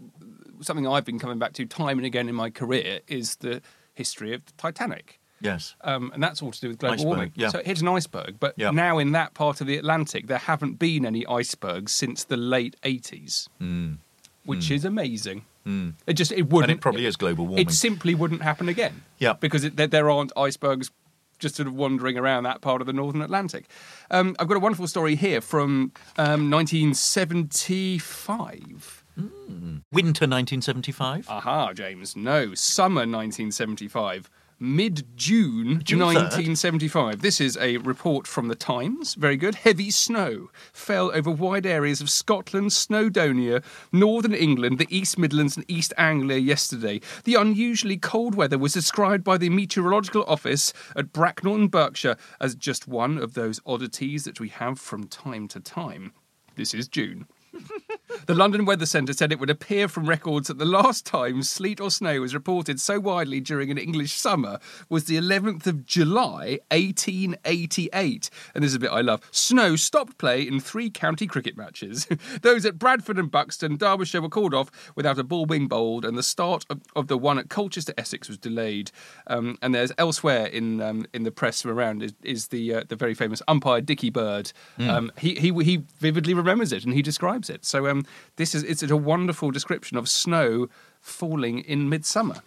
something 0.62 0.88
I've 0.88 1.06
been 1.06 1.20
coming 1.20 1.40
back 1.40 1.54
to 1.54 1.66
time 1.66 1.98
and 1.98 2.06
again 2.06 2.30
in 2.30 2.36
my 2.36 2.50
career 2.50 3.00
is 3.08 3.36
the 3.38 3.62
history 3.94 4.34
of 4.34 4.46
the 4.46 4.52
Titanic. 4.58 5.20
Yes. 5.42 5.76
Um, 5.82 6.12
and 6.14 6.24
that's 6.24 6.42
all 6.42 6.52
to 6.52 6.62
do 6.62 6.70
with 6.70 6.80
global 6.80 6.94
Iceberg, 6.96 7.08
warming. 7.08 7.32
yeah. 7.36 7.50
So 7.50 7.60
it 7.60 7.66
hit 7.68 7.82
an 7.82 7.88
iceberg, 7.90 8.38
but 8.40 8.54
Yeah. 8.58 8.72
now 8.72 8.98
in 8.98 9.12
that 9.12 9.34
part 9.34 9.60
of 9.62 9.68
the 9.68 9.78
Atlantic, 9.78 10.28
there 10.28 10.38
haven't 10.38 10.80
been 10.80 11.06
any 11.06 11.26
icebergs 11.28 11.92
since 11.92 12.24
the 12.24 12.38
late 12.38 12.76
80s, 12.84 13.50
Mm. 13.62 13.98
which 14.46 14.72
is 14.72 14.86
amazing. 14.86 15.44
It 16.08 16.14
just 16.14 16.32
it 16.32 16.44
wouldn't. 16.50 16.72
and 16.72 16.80
it 16.80 16.82
probably 16.82 17.06
is 17.08 17.16
global 17.16 17.48
warming. 17.48 17.68
It 17.68 17.72
simply 17.72 18.14
wouldn't 18.16 18.44
happen 18.44 18.70
again. 18.70 19.02
Yeah. 19.18 19.34
because 19.34 19.64
it, 19.64 19.76
there, 19.78 19.88
there 19.88 20.10
aren't 20.12 20.32
icebergs 20.38 20.92
just 21.38 21.56
sort 21.56 21.68
of 21.68 21.74
wandering 21.74 22.18
around 22.18 22.44
that 22.44 22.62
part 22.62 22.80
of 22.82 22.88
the 22.88 22.94
Northern 22.94 23.22
Atlantic. 23.22 23.66
Um, 24.10 24.36
I've 24.40 24.48
got 24.48 24.56
a 24.58 24.62
wonderful 24.62 24.88
story 24.88 25.16
here 25.16 25.42
from 25.42 25.92
um, 26.18 26.50
1975. 26.50 29.04
Mm. 29.20 29.82
Winter 29.92 30.26
1975. 30.26 31.30
Aha, 31.30 31.74
James. 31.74 32.16
No, 32.16 32.54
summer 32.54 33.02
1975. 33.02 34.30
Mid 34.58 35.06
June 35.18 35.82
June 35.84 36.00
3rd? 36.00 36.16
1975. 36.16 37.22
This 37.22 37.42
is 37.42 37.58
a 37.58 37.76
report 37.78 38.26
from 38.26 38.48
the 38.48 38.56
Times. 38.56 39.16
Very 39.16 39.36
good. 39.36 39.56
Heavy 39.56 39.92
snow 39.92 40.50
fell 40.72 41.12
over 41.14 41.30
wide 41.30 41.66
areas 41.66 42.00
of 42.00 42.10
Scotland, 42.10 42.72
Snowdonia, 42.72 43.62
northern 43.92 44.34
England, 44.34 44.78
the 44.78 44.88
East 44.90 45.18
Midlands, 45.18 45.58
and 45.58 45.66
East 45.70 45.94
Anglia 45.98 46.38
yesterday. 46.38 47.02
The 47.26 47.36
unusually 47.36 47.98
cold 47.98 48.36
weather 48.36 48.58
was 48.58 48.72
described 48.72 49.26
by 49.26 49.38
the 49.38 49.50
Meteorological 49.50 50.24
Office 50.26 50.72
at 50.96 51.12
Bracknell 51.12 51.56
in 51.56 51.68
Berkshire 51.68 52.16
as 52.40 52.56
just 52.56 52.88
one 52.88 53.18
of 53.18 53.34
those 53.34 53.60
oddities 53.66 54.24
that 54.24 54.40
we 54.40 54.48
have 54.48 54.80
from 54.80 55.08
time 55.08 55.50
to 55.50 55.60
time. 55.60 56.14
This 56.56 56.74
is 56.74 56.88
June. 56.88 57.28
The 58.26 58.34
London 58.34 58.66
Weather 58.66 58.86
Centre 58.86 59.14
said 59.14 59.32
it 59.32 59.40
would 59.40 59.50
appear 59.50 59.88
from 59.88 60.08
records 60.08 60.48
that 60.48 60.58
the 60.58 60.66
last 60.66 61.06
time 61.06 61.44
sleet 61.44 61.80
or 61.80 61.92
snow 61.92 62.22
was 62.22 62.34
reported 62.34 62.80
so 62.80 63.00
widely 63.00 63.40
during 63.40 63.70
an 63.70 63.78
English 63.78 64.14
summer 64.14 64.60
was 64.90 65.06
the 65.06 65.18
11th 65.18 65.68
of 65.68 65.86
July, 65.86 66.60
1888. 66.72 68.30
And 68.54 68.64
this 68.64 68.72
is 68.72 68.76
a 68.76 68.80
bit 68.80 68.92
I 68.92 69.02
love. 69.02 69.22
Snow 69.32 69.76
stopped 69.76 70.18
play 70.18 70.42
in 70.42 70.60
three 70.60 70.90
county 70.90 71.28
cricket 71.28 71.56
matches. 71.56 72.08
Those 72.42 72.66
at 72.66 72.80
Bradford 72.80 73.20
and 73.20 73.30
Buxton, 73.30 73.78
Derbyshire 73.78 74.22
were 74.22 74.30
called 74.30 74.54
off 74.54 74.72
without 74.96 75.20
a 75.20 75.24
ball 75.24 75.46
being 75.46 75.68
bowled, 75.68 76.06
and 76.06 76.18
the 76.18 76.24
start 76.24 76.66
of, 76.70 76.82
of 76.96 77.08
the 77.08 77.18
one 77.18 77.38
at 77.38 77.50
Colchester, 77.50 77.94
Essex, 77.98 78.28
was 78.28 78.38
delayed. 78.38 78.92
Um, 79.28 79.58
and 79.62 79.76
there's 79.76 79.92
elsewhere 79.98 80.48
in 80.48 80.82
um, 80.82 81.06
in 81.14 81.24
the 81.24 81.32
press 81.32 81.62
from 81.62 81.72
around 81.72 82.02
is, 82.02 82.14
is 82.24 82.48
the 82.48 82.76
uh, 82.76 82.84
the 82.88 82.96
very 82.96 83.14
famous 83.14 83.42
umpire 83.48 83.82
Dickie 83.82 84.10
Bird. 84.10 84.52
Um, 84.80 85.12
he, 85.18 85.36
he 85.36 85.52
he 85.64 85.84
vividly 86.00 86.34
remembers 86.34 86.72
it 86.72 86.86
and 86.86 86.94
he 86.94 87.02
describes 87.02 87.50
it. 87.50 87.66
So 87.66 87.88
um, 87.88 88.05
this 88.36 88.56
is 88.56 88.64
it's 88.64 88.84
a 88.84 88.98
wonderful 88.98 89.52
description 89.52 89.98
of 89.98 90.10
snow 90.10 90.68
falling 91.02 91.60
in 91.60 91.90
midsummer. 91.90 92.42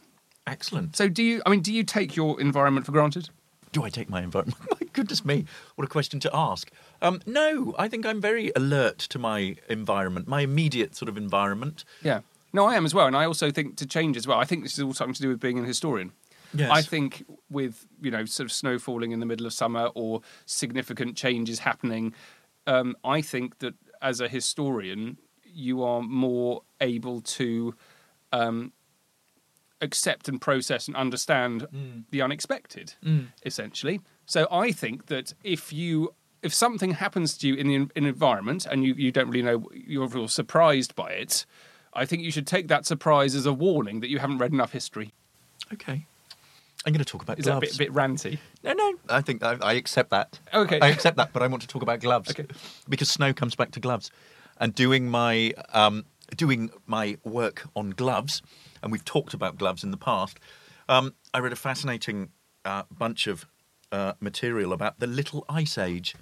Excellent. 0.46 0.96
So 0.96 1.08
do 1.08 1.22
you? 1.22 1.42
I 1.44 1.50
mean, 1.50 1.60
do 1.60 1.72
you 1.72 1.84
take 1.84 2.16
your 2.16 2.40
environment 2.40 2.86
for 2.86 2.92
granted? 2.92 3.30
Do 3.72 3.84
I 3.84 3.90
take 3.90 4.08
my 4.08 4.22
environment? 4.22 4.58
my 4.70 4.86
goodness 4.92 5.24
me, 5.24 5.44
what 5.74 5.84
a 5.84 5.88
question 5.88 6.20
to 6.20 6.30
ask. 6.32 6.70
Um, 7.02 7.20
no, 7.26 7.74
I 7.78 7.88
think 7.88 8.06
I'm 8.06 8.20
very 8.20 8.50
alert 8.56 8.98
to 8.98 9.18
my 9.18 9.56
environment, 9.68 10.26
my 10.26 10.40
immediate 10.40 10.96
sort 10.96 11.08
of 11.08 11.16
environment. 11.16 11.84
Yeah. 12.02 12.20
No, 12.52 12.64
I 12.64 12.76
am 12.76 12.86
as 12.86 12.94
well, 12.94 13.06
and 13.06 13.16
I 13.16 13.26
also 13.26 13.50
think 13.50 13.76
to 13.76 13.86
change 13.86 14.16
as 14.16 14.26
well. 14.26 14.38
I 14.38 14.44
think 14.44 14.62
this 14.62 14.72
is 14.72 14.80
all 14.80 14.94
something 14.94 15.14
to 15.14 15.22
do 15.22 15.28
with 15.28 15.40
being 15.40 15.58
an 15.58 15.66
historian. 15.66 16.12
Yes. 16.54 16.70
I 16.70 16.80
think 16.80 17.26
with 17.50 17.86
you 18.00 18.10
know 18.10 18.24
sort 18.24 18.46
of 18.46 18.52
snow 18.52 18.78
falling 18.78 19.12
in 19.12 19.20
the 19.20 19.26
middle 19.26 19.46
of 19.46 19.52
summer 19.52 19.90
or 19.94 20.22
significant 20.46 21.16
changes 21.16 21.60
happening, 21.60 22.14
um, 22.66 22.96
I 23.04 23.20
think 23.20 23.58
that 23.58 23.74
as 24.00 24.20
a 24.20 24.28
historian 24.28 25.18
you 25.58 25.82
are 25.82 26.02
more 26.02 26.62
able 26.80 27.20
to 27.20 27.74
um, 28.32 28.72
accept 29.80 30.28
and 30.28 30.40
process 30.40 30.86
and 30.86 30.96
understand 30.96 31.66
the 32.10 32.22
unexpected, 32.22 32.94
essentially. 33.44 34.00
So 34.26 34.46
I 34.50 34.72
think 34.72 35.06
that 35.06 35.34
if 35.42 35.72
you 35.72 36.14
if 36.42 36.54
something 36.54 36.92
happens 36.92 37.36
to 37.38 37.48
you 37.48 37.54
in 37.54 37.66
the 37.66 37.74
in 37.74 37.90
an 37.96 38.06
environment 38.06 38.66
and 38.66 38.84
you, 38.84 38.94
you 38.94 39.10
don't 39.10 39.28
really 39.28 39.42
know 39.42 39.68
you're 39.72 40.28
surprised 40.28 40.94
by 40.94 41.10
it, 41.10 41.44
I 41.92 42.04
think 42.06 42.22
you 42.22 42.30
should 42.30 42.46
take 42.46 42.68
that 42.68 42.86
surprise 42.86 43.34
as 43.34 43.46
a 43.46 43.52
warning 43.52 44.00
that 44.00 44.08
you 44.08 44.18
haven't 44.18 44.38
read 44.38 44.52
enough 44.52 44.72
history. 44.72 45.12
Okay. 45.72 46.06
I'm 46.86 46.92
going 46.92 47.04
to 47.04 47.04
talk 47.04 47.22
about 47.22 47.38
Is 47.40 47.46
that 47.46 47.56
a 47.56 47.60
gloves. 47.60 47.76
bit, 47.76 47.92
bit 47.92 47.94
ranty? 47.94 48.38
No, 48.62 48.72
no. 48.72 48.94
I 49.08 49.20
think 49.20 49.42
I, 49.42 49.56
I 49.60 49.72
accept 49.72 50.10
that. 50.10 50.38
Okay. 50.54 50.78
I 50.80 50.88
accept 50.88 51.16
that, 51.16 51.32
but 51.32 51.42
I 51.42 51.48
want 51.48 51.60
to 51.62 51.68
talk 51.68 51.82
about 51.82 51.98
gloves. 52.00 52.30
Okay. 52.30 52.46
Because 52.88 53.10
snow 53.10 53.32
comes 53.32 53.56
back 53.56 53.72
to 53.72 53.80
gloves, 53.80 54.12
and 54.58 54.74
doing 54.74 55.08
my 55.08 55.52
um, 55.72 56.04
doing 56.36 56.70
my 56.86 57.16
work 57.24 57.66
on 57.74 57.90
gloves, 57.90 58.42
and 58.82 58.92
we've 58.92 59.04
talked 59.04 59.34
about 59.34 59.56
gloves 59.58 59.82
in 59.84 59.90
the 59.90 59.96
past. 59.96 60.38
Um, 60.88 61.14
I 61.34 61.38
read 61.40 61.52
a 61.52 61.56
fascinating 61.56 62.30
uh, 62.64 62.82
bunch 62.90 63.26
of 63.26 63.46
uh, 63.92 64.12
material 64.20 64.72
about 64.72 65.00
the 65.00 65.06
Little 65.06 65.44
Ice 65.48 65.78
Age 65.78 66.14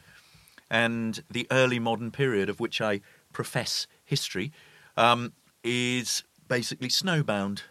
and 0.71 1.23
the 1.31 1.47
early 1.51 1.79
modern 1.79 2.11
period 2.11 2.49
of 2.49 2.59
which 2.61 2.81
I 2.81 3.01
profess 3.33 3.87
history 4.05 4.53
um, 4.97 5.33
is 5.63 6.25
basically 6.49 6.89
snowbound. 6.89 7.63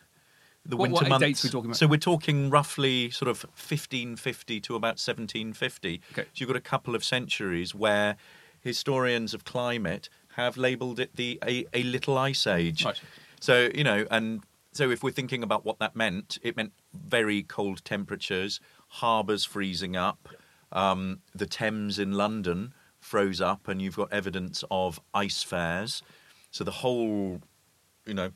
The 0.66 0.78
What- 0.78 0.90
winter 0.90 1.04
what 1.04 1.10
months. 1.10 1.26
dates 1.26 1.46
are 1.46 1.48
we 1.48 1.52
talking 1.52 1.70
about? 1.72 1.78
So 1.78 1.88
we're 1.88 1.98
talking 1.98 2.50
roughly 2.50 3.12
sort 3.12 3.30
of 3.30 3.44
1550 3.44 4.60
to 4.62 4.76
about 4.76 4.98
1750. 5.00 6.02
Okay. 6.12 6.24
So 6.24 6.28
you've 6.36 6.48
got 6.48 6.56
a 6.56 6.62
couple 6.62 6.96
of 6.96 7.04
centuries 7.04 7.76
where 7.76 8.16
historians 8.62 9.34
of 9.34 9.44
climate 9.46 10.10
have 10.36 10.58
labelled 10.58 11.00
it 11.00 11.16
the 11.16 11.40
a, 11.46 11.66
a 11.74 11.84
little 11.84 12.18
ice 12.18 12.48
age. 12.48 12.86
Right. 12.86 13.00
So 13.40 13.70
you 13.74 13.84
know, 13.84 14.06
and 14.12 14.44
so 14.72 14.92
if 14.92 15.04
we're 15.04 15.12
thinking 15.12 15.44
about 15.44 15.66
what 15.66 15.80
that 15.80 15.96
meant, 15.96 16.38
it 16.44 16.58
meant 16.58 16.74
very 16.94 17.44
cold 17.44 17.84
temperatures, 17.86 18.60
harbours 18.90 19.46
freezing 19.46 19.96
up, 19.96 20.30
um, 20.72 21.20
the 21.34 21.46
Thames 21.46 21.98
in 22.00 22.12
London 22.14 22.74
froze 23.00 23.40
up, 23.40 23.68
and 23.68 23.82
you've 23.82 23.96
got 23.96 24.12
evidence 24.12 24.64
of 24.70 25.00
ice 25.14 25.44
fairs. 25.44 26.04
So 26.52 26.64
the 26.64 26.72
whole, 26.72 27.42
you 28.06 28.14
know, 28.14 28.32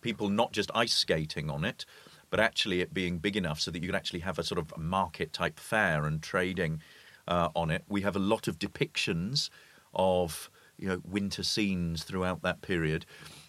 people 0.00 0.28
not 0.28 0.52
just 0.52 0.70
ice 0.74 0.94
skating 0.94 1.50
on 1.50 1.64
it, 1.64 1.84
but 2.30 2.40
actually 2.40 2.80
it 2.80 2.92
being 2.92 3.18
big 3.18 3.36
enough 3.36 3.60
so 3.60 3.70
that 3.70 3.80
you 3.82 3.88
could 3.88 3.94
actually 3.94 4.20
have 4.20 4.38
a 4.38 4.44
sort 4.44 4.58
of 4.58 4.76
market 4.76 5.32
type 5.32 5.58
fair 5.58 6.04
and 6.04 6.22
trading 6.22 6.82
uh, 7.26 7.48
on 7.54 7.70
it. 7.70 7.84
We 7.88 8.02
have 8.02 8.16
a 8.16 8.20
lot 8.20 8.48
of 8.48 8.58
depictions 8.58 9.50
of 9.94 10.50
you 10.78 10.88
know 10.88 11.00
winter 11.08 11.42
scenes 11.42 12.04
throughout 12.04 12.42
that 12.42 12.62
period, 12.62 13.04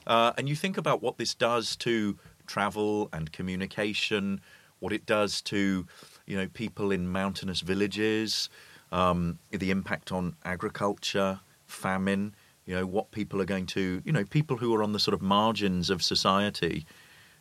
uh, 0.07 0.33
and 0.37 0.49
you 0.49 0.55
think 0.55 0.77
about 0.77 1.01
what 1.01 1.17
this 1.17 1.33
does 1.33 1.75
to 1.77 2.17
travel 2.47 3.09
and 3.13 3.31
communication, 3.31 4.41
what 4.79 4.91
it 4.93 5.05
does 5.05 5.41
to 5.41 5.85
you 6.25 6.37
know 6.37 6.47
people 6.53 6.91
in 6.91 7.07
mountainous 7.07 7.61
villages, 7.61 8.49
um, 8.91 9.39
the 9.51 9.71
impact 9.71 10.11
on 10.11 10.35
agriculture, 10.43 11.39
famine. 11.65 12.35
You 12.65 12.75
know 12.75 12.85
what 12.85 13.09
people 13.09 13.41
are 13.41 13.45
going 13.45 13.65
to, 13.67 13.99
you 14.05 14.11
know, 14.11 14.23
people 14.23 14.57
who 14.57 14.75
are 14.75 14.83
on 14.83 14.93
the 14.93 14.99
sort 14.99 15.15
of 15.15 15.23
margins 15.23 15.89
of 15.89 16.03
society. 16.03 16.85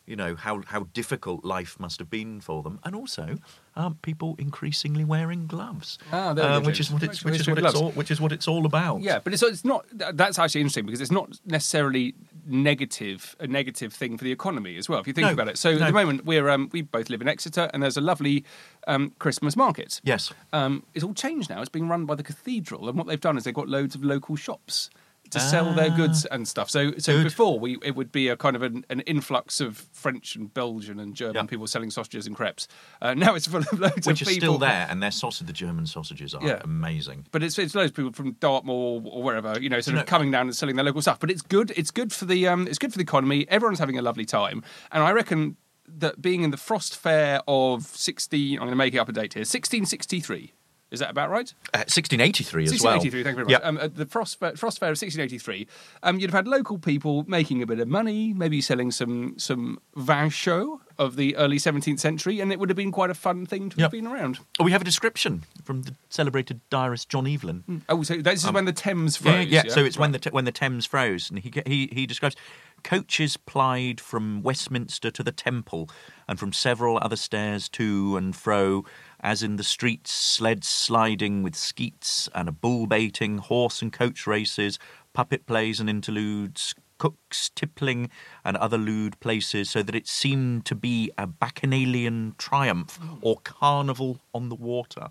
You 0.08 0.16
know 0.16 0.34
how 0.36 0.62
how 0.66 0.86
difficult 0.94 1.44
life 1.44 1.78
must 1.78 1.98
have 1.98 2.08
been 2.08 2.40
for 2.40 2.62
them, 2.62 2.80
and 2.84 2.96
also 2.96 3.38
um, 3.76 3.98
people 4.02 4.36
increasingly 4.38 5.04
wearing 5.04 5.46
gloves, 5.46 5.98
Ah, 6.12 6.30
uh, 6.30 6.60
which 6.60 6.80
is 6.80 6.90
what 6.90 7.02
it's 7.02 7.22
which 7.24 7.40
is 7.40 7.48
what 7.48 7.58
it's 7.58 7.74
all 7.74 7.90
which 7.92 8.10
is 8.10 8.20
what 8.20 8.32
it's 8.32 8.48
all 8.48 8.64
about. 8.64 9.02
Yeah, 9.02 9.18
but 9.18 9.32
it's 9.34 9.42
it's 9.42 9.64
not. 9.64 9.84
That's 9.92 10.38
actually 10.38 10.62
interesting 10.62 10.86
because 10.86 11.02
it's 11.02 11.10
not 11.10 11.38
necessarily 11.44 12.14
negative 12.46 13.36
a 13.38 13.46
negative 13.46 13.92
thing 13.92 14.16
for 14.16 14.24
the 14.24 14.32
economy 14.32 14.76
as 14.78 14.88
well. 14.88 15.00
If 15.00 15.06
you 15.06 15.12
think 15.12 15.26
No, 15.26 15.32
about 15.34 15.48
it. 15.48 15.58
So 15.58 15.72
at 15.72 15.78
the 15.78 15.92
moment 15.92 16.24
we're 16.24 16.48
um, 16.48 16.70
we 16.72 16.82
both 16.82 17.10
live 17.10 17.20
in 17.20 17.28
Exeter, 17.28 17.70
and 17.74 17.82
there's 17.82 17.96
a 17.98 18.00
lovely 18.00 18.44
um, 18.86 19.12
Christmas 19.18 19.56
market. 19.56 20.00
Yes. 20.04 20.32
Um, 20.52 20.84
it's 20.94 21.04
all 21.04 21.14
changed 21.14 21.50
now. 21.50 21.60
It's 21.60 21.68
being 21.68 21.88
run 21.88 22.06
by 22.06 22.14
the 22.14 22.22
cathedral, 22.22 22.88
and 22.88 22.96
what 22.96 23.06
they've 23.06 23.20
done 23.20 23.36
is 23.36 23.44
they've 23.44 23.54
got 23.54 23.68
loads 23.68 23.94
of 23.94 24.02
local 24.02 24.36
shops 24.36 24.90
to 25.30 25.40
sell 25.40 25.72
their 25.74 25.90
goods 25.90 26.24
and 26.26 26.46
stuff. 26.48 26.70
So, 26.70 26.92
so 26.98 27.12
Ah. 27.12 27.16
Good. 27.18 27.24
before 27.24 27.58
we, 27.58 27.76
it 27.82 27.94
would 27.96 28.10
be 28.12 28.28
a 28.28 28.36
kind 28.36 28.56
of 28.56 28.62
an, 28.62 28.84
an 28.90 29.00
influx 29.00 29.60
of 29.60 29.76
French 29.92 30.36
and 30.36 30.52
Belgian 30.52 30.98
and 31.00 31.14
German 31.14 31.34
Yeah. 31.36 31.42
people 31.44 31.66
selling 31.66 31.90
sausages 31.90 32.26
and 32.26 32.34
crepes. 32.36 32.68
Uh, 33.02 33.14
now 33.14 33.34
it's 33.34 33.46
full 33.46 33.60
of 33.60 33.72
loads 33.78 33.84
of 33.84 33.94
people. 33.96 34.10
which 34.12 34.22
of 34.22 34.28
are 34.28 34.30
people. 34.30 34.46
still 34.54 34.58
there, 34.58 34.86
and 34.90 35.02
their 35.02 35.10
sausage, 35.10 35.46
the 35.46 35.52
German 35.52 35.86
sausages 35.86 36.34
are 36.34 36.42
Yeah. 36.46 36.60
amazing. 36.64 37.26
But 37.30 37.42
it's 37.42 37.58
it's 37.58 37.74
loads 37.74 37.90
of 37.90 37.96
people 37.96 38.12
from 38.12 38.32
Dartmoor 38.32 39.02
or 39.04 39.22
wherever, 39.22 39.58
you 39.60 39.68
know, 39.68 39.80
sort 39.80 39.96
of 39.98 40.06
coming 40.06 40.30
down 40.30 40.46
and 40.46 40.56
selling 40.56 40.76
their 40.76 40.84
local 40.84 41.02
stuff. 41.02 41.18
But 41.20 41.30
it's 41.30 41.42
good. 41.42 41.72
It's 41.76 41.90
good 41.90 42.12
for 42.12 42.24
the 42.24 42.46
um, 42.48 42.66
it's 42.66 42.78
good 42.78 42.92
for 42.92 42.98
the 42.98 43.02
economy. 43.04 43.46
Everyone's 43.48 43.78
having 43.78 43.98
a 43.98 44.02
lovely 44.02 44.24
time, 44.24 44.62
and 44.92 45.02
I 45.02 45.10
reckon 45.12 45.56
that 45.90 46.20
being 46.20 46.42
in 46.42 46.50
the 46.50 46.56
Frost 46.58 46.96
Fair 46.96 47.40
of 47.48 47.82
sixteen, 47.86 48.54
I'm 48.58 48.66
going 48.66 48.70
to 48.72 48.76
make 48.76 48.94
it 48.94 48.98
up 48.98 49.08
a 49.08 49.12
date 49.12 49.32
here, 49.34 49.40
1663. 49.40 50.52
Is 50.90 51.00
that 51.00 51.10
about 51.10 51.28
right? 51.30 51.52
Uh, 51.74 51.84
1683 51.88 52.64
as 52.64 52.70
well. 52.82 52.94
1683, 52.94 53.22
thank 53.22 53.36
you 53.38 53.44
very 53.44 53.52
much. 53.52 53.62
Yeah. 53.62 53.68
Um, 53.68 53.76
at 53.78 53.96
the 53.96 54.06
Frost 54.06 54.38
Fair, 54.38 54.56
Frost 54.56 54.78
Fair 54.78 54.88
of 54.88 54.92
1683, 55.00 55.66
um, 56.02 56.18
you'd 56.18 56.30
have 56.30 56.46
had 56.46 56.48
local 56.48 56.78
people 56.78 57.24
making 57.28 57.62
a 57.62 57.66
bit 57.66 57.78
of 57.78 57.88
money, 57.88 58.32
maybe 58.32 58.60
selling 58.60 58.90
some 58.90 59.34
some 59.38 59.78
vin 59.96 60.30
chaud 60.30 60.78
of 60.98 61.14
the 61.16 61.36
early 61.36 61.58
17th 61.58 62.00
century, 62.00 62.40
and 62.40 62.50
it 62.52 62.58
would 62.58 62.68
have 62.70 62.76
been 62.76 62.90
quite 62.90 63.10
a 63.10 63.14
fun 63.14 63.44
thing 63.46 63.68
to 63.70 63.80
have 63.82 63.90
been 63.90 64.06
around. 64.06 64.38
Oh, 64.58 64.64
we 64.64 64.72
have 64.72 64.80
a 64.80 64.84
description 64.84 65.44
from 65.62 65.82
the 65.82 65.94
celebrated 66.08 66.60
diarist 66.70 67.08
John 67.08 67.26
Evelyn. 67.26 67.84
Oh, 67.88 68.02
so 68.02 68.16
this 68.16 68.42
is 68.44 68.50
when 68.50 68.64
the 68.64 68.72
Thames 68.72 69.20
Um, 69.20 69.26
Yeah, 69.26 69.32
froze. 69.42 69.52
yeah, 69.52 69.62
So 69.68 69.84
it's 69.84 69.98
when 69.98 70.12
the 70.12 70.28
when 70.32 70.44
the 70.46 70.52
Thames 70.52 70.86
froze, 70.86 71.28
and 71.30 71.38
he 71.38 71.52
he 71.66 71.88
he 71.92 72.06
describes 72.06 72.34
coaches 72.82 73.36
plied 73.36 74.00
from 74.00 74.42
Westminster 74.42 75.10
to 75.10 75.22
the 75.22 75.32
Temple, 75.32 75.88
and 76.26 76.38
from 76.38 76.52
several 76.52 76.98
other 77.02 77.16
stairs 77.16 77.68
to 77.70 78.16
and 78.16 78.34
fro, 78.34 78.84
as 79.20 79.42
in 79.42 79.56
the 79.56 79.64
streets, 79.64 80.12
sleds 80.12 80.68
sliding 80.68 81.42
with 81.42 81.56
skeets, 81.56 82.28
and 82.34 82.48
a 82.48 82.52
bull 82.52 82.86
baiting, 82.86 83.38
horse 83.38 83.82
and 83.82 83.92
coach 83.92 84.26
races, 84.26 84.78
puppet 85.12 85.46
plays 85.46 85.80
and 85.80 85.90
interludes, 85.90 86.74
cooks, 86.98 87.50
tippling, 87.54 88.10
and 88.44 88.56
other 88.56 88.78
lewd 88.78 89.18
places, 89.20 89.70
so 89.70 89.82
that 89.82 89.94
it 89.94 90.06
seemed 90.06 90.64
to 90.66 90.74
be 90.74 91.10
a 91.16 91.26
bacchanalian 91.26 92.34
triumph 92.38 92.98
or 93.20 93.36
carnival 93.44 94.20
on 94.34 94.48
the 94.48 94.54
water. 94.54 95.08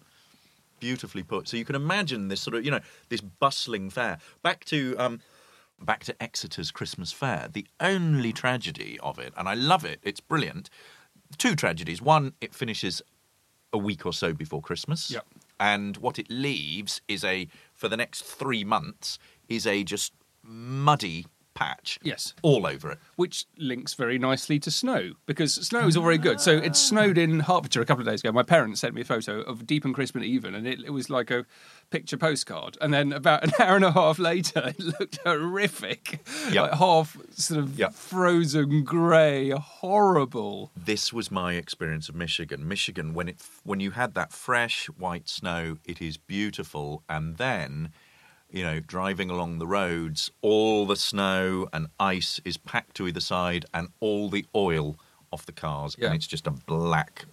Beautifully 0.80 1.24
put. 1.24 1.48
So 1.48 1.58
you 1.58 1.66
can 1.66 1.76
imagine 1.76 2.28
this 2.28 2.42
sort 2.42 2.56
of, 2.56 2.64
you 2.64 2.72
know, 2.72 2.82
this 3.10 3.22
bustling 3.22 3.90
fair. 3.90 4.20
Back 4.44 4.64
to 4.66 4.96
um, 5.00 5.22
back 5.82 6.04
to 6.04 6.24
Exeter's 6.24 6.72
Christmas 6.72 7.12
fair. 7.12 7.48
The 7.52 7.66
only 7.80 8.32
tragedy 8.32 9.00
of 9.02 9.18
it, 9.18 9.34
and 9.38 9.50
I 9.50 9.56
love 9.56 9.86
it, 9.86 10.00
it's 10.04 10.20
brilliant. 10.20 10.70
Two 11.38 11.56
tragedies. 11.56 12.02
One, 12.02 12.34
it 12.42 12.54
finishes 12.54 13.02
a 13.74 13.78
week 13.78 14.06
or 14.06 14.14
so 14.14 14.34
before 14.34 14.62
Christmas. 14.62 15.12
Yep. 15.12 15.26
And 15.60 15.98
what 15.98 16.20
it 16.20 16.30
leaves 16.30 17.02
is 17.08 17.24
a, 17.24 17.48
for 17.74 17.90
the 17.90 17.98
next 17.98 18.22
three 18.24 18.64
months, 18.64 19.18
is 19.50 19.66
a 19.66 19.84
just 19.84 20.14
muddy 20.44 21.26
patch. 21.58 21.98
Yes. 22.04 22.34
All 22.44 22.68
over 22.68 22.92
it. 22.92 23.00
which 23.16 23.46
links 23.58 23.94
very 23.96 24.18
nicely 24.20 24.60
to 24.60 24.70
snow 24.72 25.14
because 25.26 25.56
snow 25.56 25.88
is 25.88 25.98
all 25.98 26.04
very 26.04 26.18
good. 26.20 26.40
So 26.40 26.52
it 26.52 26.76
snowed 26.76 27.18
in 27.18 27.40
Hertfordshire 27.42 27.82
a 27.82 27.86
couple 27.86 28.02
of 28.02 28.08
days 28.08 28.22
ago. 28.22 28.32
My 28.32 28.44
parents 28.44 28.82
sent 28.82 28.94
me 28.94 29.02
a 29.02 29.06
photo 29.06 29.42
of 29.42 29.66
deep 29.66 29.84
and 29.86 29.94
crisp 29.96 30.16
and 30.16 30.24
even, 30.24 30.54
and 30.54 30.68
it, 30.68 30.80
it 30.86 30.92
was 30.92 31.10
like 31.10 31.32
a 31.32 31.46
picture 31.90 32.18
postcard. 32.18 32.78
And 32.80 32.94
then 32.94 33.12
about 33.12 33.44
an 33.44 33.52
hour 33.60 33.76
and 33.76 33.86
a 33.86 33.92
half 33.92 34.20
later, 34.20 34.62
it 34.68 34.80
looked 34.80 35.18
horrific, 35.26 36.20
Yep. 36.52 36.56
like 36.56 36.74
half 36.80 37.18
sort 37.32 37.60
of 37.60 37.78
Yep. 37.80 37.94
frozen 37.94 38.84
grey, 38.84 39.50
horrible. 39.50 40.72
This 40.76 41.12
was 41.12 41.32
my 41.32 41.54
experience 41.54 42.10
of 42.10 42.16
Michigan. 42.16 42.68
Michigan, 42.68 43.14
when 43.14 43.28
it 43.30 43.38
when 43.64 43.80
you 43.80 43.92
had 43.92 44.14
that 44.14 44.32
fresh 44.32 44.88
white 44.88 45.28
snow, 45.28 45.78
it 45.86 46.02
is 46.02 46.18
beautiful, 46.18 47.04
and 47.10 47.38
then, 47.38 47.92
you 48.52 48.64
know, 48.64 48.80
driving 48.80 49.30
along 49.30 49.60
the 49.60 49.68
roads, 49.68 50.32
all 50.42 50.86
the 50.86 50.96
snow 50.96 51.68
and 51.74 51.88
ice 52.00 52.40
is 52.46 52.58
packed 52.58 52.96
to 52.98 53.08
either 53.08 53.20
side, 53.20 53.66
and 53.74 53.90
all 54.00 54.30
the 54.30 54.46
oil 54.56 54.98
off 55.32 55.46
the 55.46 55.52
cars, 55.52 55.96
Yeah. 56.00 56.08
and 56.08 56.16
it's 56.16 56.28
just 56.28 56.48
a 56.48 56.52
black. 56.52 57.26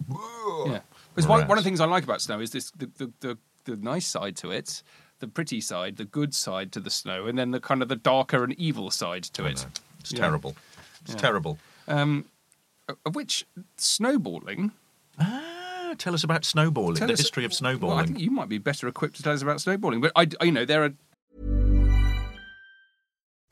Yeah, 0.67 0.79
because 1.13 1.27
one, 1.27 1.47
one 1.47 1.57
of 1.57 1.63
the 1.63 1.67
things 1.67 1.79
I 1.79 1.85
like 1.85 2.03
about 2.03 2.21
snow 2.21 2.39
is 2.41 2.51
this 2.51 2.71
the, 2.71 2.89
the, 2.97 3.11
the, 3.21 3.37
the 3.63 3.75
nice 3.77 4.05
side 4.07 4.35
to 4.37 4.51
it. 4.51 4.83
The 5.19 5.29
pretty 5.29 5.61
side, 5.61 5.95
the 5.95 6.03
good 6.03 6.33
side 6.35 6.73
to 6.73 6.81
the 6.81 6.89
snow, 6.89 7.25
and 7.27 7.37
then 7.39 7.51
the 7.51 7.61
kind 7.61 7.81
of 7.81 7.87
the 7.87 7.95
darker 7.95 8.43
and 8.43 8.51
evil 8.59 8.91
side 8.91 9.23
to 9.23 9.45
it. 9.45 9.65
It's 10.01 10.11
Yeah. 10.11 10.19
terrible. 10.19 10.57
It's 11.03 11.11
Yeah. 11.13 11.17
terrible. 11.19 11.57
Of 11.87 13.15
which 13.15 13.45
snowballing 13.77 14.71
Ah, 15.17 15.93
tell 15.97 16.13
us 16.13 16.25
about 16.25 16.43
snowballing, 16.43 16.97
Tell 16.97 17.07
the 17.07 17.13
us- 17.13 17.19
history 17.21 17.45
of 17.45 17.53
snowballing. 17.53 17.95
Well, 17.95 18.03
I 18.03 18.05
think 18.05 18.19
you 18.19 18.29
might 18.29 18.49
be 18.49 18.57
better 18.57 18.87
equipped 18.89 19.15
to 19.15 19.23
tell 19.23 19.31
us 19.33 19.41
about 19.41 19.61
snowballing, 19.61 20.01
but 20.01 20.11
I, 20.17 20.27
I- 20.41 20.43
you 20.43 20.51
know, 20.51 20.65
there 20.65 20.83
are 20.83 20.93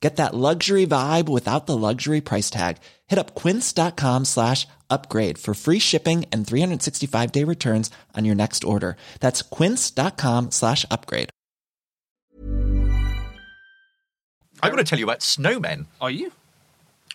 Get 0.00 0.16
that 0.16 0.34
luxury 0.34 0.86
vibe 0.86 1.28
without 1.28 1.66
the 1.66 1.76
luxury 1.76 2.22
price 2.22 2.48
tag. 2.48 2.78
Hit 3.06 3.18
up 3.18 3.34
quince.com 3.34 4.24
slash 4.24 4.66
upgrade 4.88 5.36
for 5.36 5.52
free 5.52 5.78
shipping 5.78 6.24
and 6.32 6.46
365 6.46 7.32
day 7.32 7.44
returns 7.44 7.90
on 8.16 8.24
your 8.24 8.34
next 8.34 8.64
order. 8.64 8.96
That's 9.20 9.42
quince.com 9.42 10.50
slash 10.50 10.86
upgrade. 10.90 11.28
I'm 14.62 14.70
going 14.72 14.84
to 14.84 14.88
tell 14.88 14.98
you 14.98 15.04
about 15.06 15.20
snowmen. 15.20 15.86
Are 16.00 16.10
you? 16.10 16.32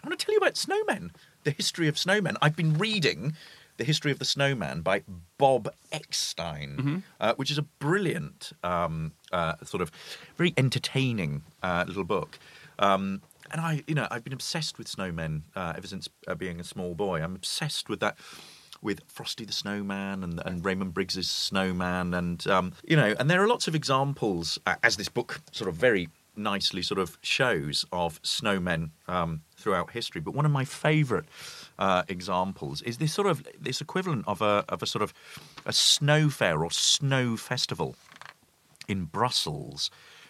I 0.04 0.08
want 0.08 0.20
to 0.20 0.26
tell 0.26 0.34
you 0.34 0.40
about 0.40 0.54
snowmen, 0.56 1.12
the 1.44 1.52
history 1.52 1.88
of 1.88 1.96
snowmen. 1.96 2.38
I've 2.42 2.56
been 2.56 2.76
reading 2.78 3.34
The 3.78 3.84
History 3.84 4.12
of 4.12 4.20
the 4.20 4.26
Snowman 4.26 4.82
by 4.82 5.04
Bob 5.38 5.72
Eckstein, 5.92 7.04
uh, 7.20 7.34
which 7.36 7.52
is 7.52 7.58
a 7.58 7.64
brilliant, 7.64 8.54
um, 8.64 9.14
uh, 9.32 9.56
sort 9.64 9.82
of 9.82 9.92
very 10.38 10.54
entertaining 10.58 11.44
uh, 11.62 11.86
little 11.88 12.04
book. 12.04 12.40
Um, 12.80 13.22
and 13.52 13.62
I, 13.62 13.84
you 13.88 13.96
know, 13.96 14.08
I've 14.10 14.24
been 14.24 14.34
obsessed 14.34 14.78
with 14.78 14.88
snowmen 14.88 15.44
uh, 15.56 15.74
ever 15.78 15.88
since 15.88 16.10
uh, 16.28 16.36
being 16.36 16.60
a 16.60 16.64
small 16.64 16.96
boy. 16.96 17.22
I'm 17.22 17.36
obsessed 17.36 17.90
with 17.90 18.00
that, 18.00 18.18
with 18.82 19.02
Frosty 19.08 19.46
the 19.46 19.54
Snowman 19.54 20.24
and, 20.24 20.42
and 20.46 20.66
Raymond 20.66 20.94
Briggs's 20.94 21.30
Snowman, 21.30 22.14
and 22.14 22.46
um, 22.48 22.74
you 22.84 22.96
know, 22.96 23.16
and 23.20 23.30
there 23.30 23.42
are 23.44 23.48
lots 23.48 23.68
of 23.68 23.76
examples, 23.76 24.60
uh, 24.66 24.76
as 24.84 24.98
this 24.98 25.10
book 25.10 25.42
sort 25.52 25.70
of 25.70 25.76
very 25.76 26.10
nicely 26.38 26.82
sort 26.82 27.00
of 27.00 27.18
shows 27.22 27.86
of 27.92 28.22
snowmen 28.22 28.90
um, 29.08 29.42
throughout 29.56 29.92
history. 29.92 30.22
But 30.22 30.34
one 30.34 30.46
of 30.46 30.52
my 30.52 30.66
favourite 30.66 31.26
uh, 31.80 32.04
examples 32.08 32.82
is 32.82 32.98
this 32.98 33.14
sort 33.14 33.28
of 33.28 33.46
this 33.60 33.82
equivalent 33.82 34.26
of 34.28 34.42
a 34.42 34.66
of 34.70 34.82
a 34.82 34.86
sort 34.86 35.02
of 35.02 35.14
a 35.66 35.74
snow 35.74 36.30
fair 36.30 36.64
or 36.64 36.72
snow 36.72 37.38
festival 37.38 37.96
in 38.88 39.06
Brussels 39.06 39.90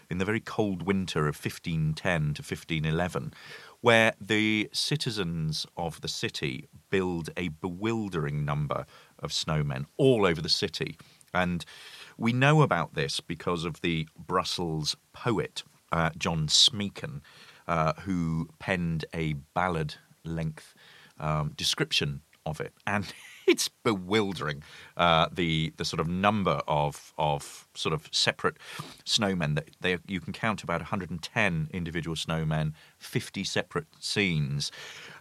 in 0.10 0.18
the 0.18 0.26
very 0.26 0.40
cold 0.40 0.84
winter 0.84 1.28
of 1.28 1.36
1510 1.36 2.34
to 2.36 2.42
1511, 2.42 3.34
where 3.82 4.14
the 4.20 4.70
citizens 4.74 5.66
of 5.78 6.02
the 6.02 6.08
city 6.08 6.68
build 6.90 7.30
a 7.38 7.50
bewildering 7.50 8.46
number 8.46 8.86
of 9.20 9.32
snowmen 9.32 9.86
all 9.98 10.26
over 10.26 10.42
the 10.42 10.50
city. 10.50 10.98
And 11.34 11.66
we 12.18 12.34
know 12.34 12.62
about 12.62 12.94
this 12.94 13.20
because 13.20 13.66
of 13.66 13.82
the 13.82 14.08
Brussels 14.18 14.96
poet, 15.14 15.64
uh, 15.92 16.12
John 16.18 16.48
Smeken, 16.48 17.22
uh, 17.68 17.94
who 18.02 18.50
penned 18.60 19.06
a 19.14 19.34
ballad 19.54 19.96
length 20.24 20.74
um, 21.20 21.54
description 21.56 22.22
of 22.46 22.60
it. 22.62 22.74
And 22.88 23.06
it's 23.48 23.70
bewildering 23.84 24.64
uh, 24.98 25.28
the 25.32 25.74
the 25.78 25.86
sort 25.86 26.00
of 26.00 26.08
number 26.08 26.62
of 26.68 27.14
of 27.18 27.68
sort 27.76 27.94
of 27.94 28.08
separate 28.12 28.58
snowmen 29.06 29.56
that 29.56 29.70
they 29.82 29.98
you 30.08 30.20
can 30.20 30.34
count 30.34 30.64
about 30.64 30.82
110 30.82 31.70
individual 31.74 32.16
snowmen, 32.16 32.74
50 33.00 33.44
separate 33.44 33.88
scenes, 34.00 34.72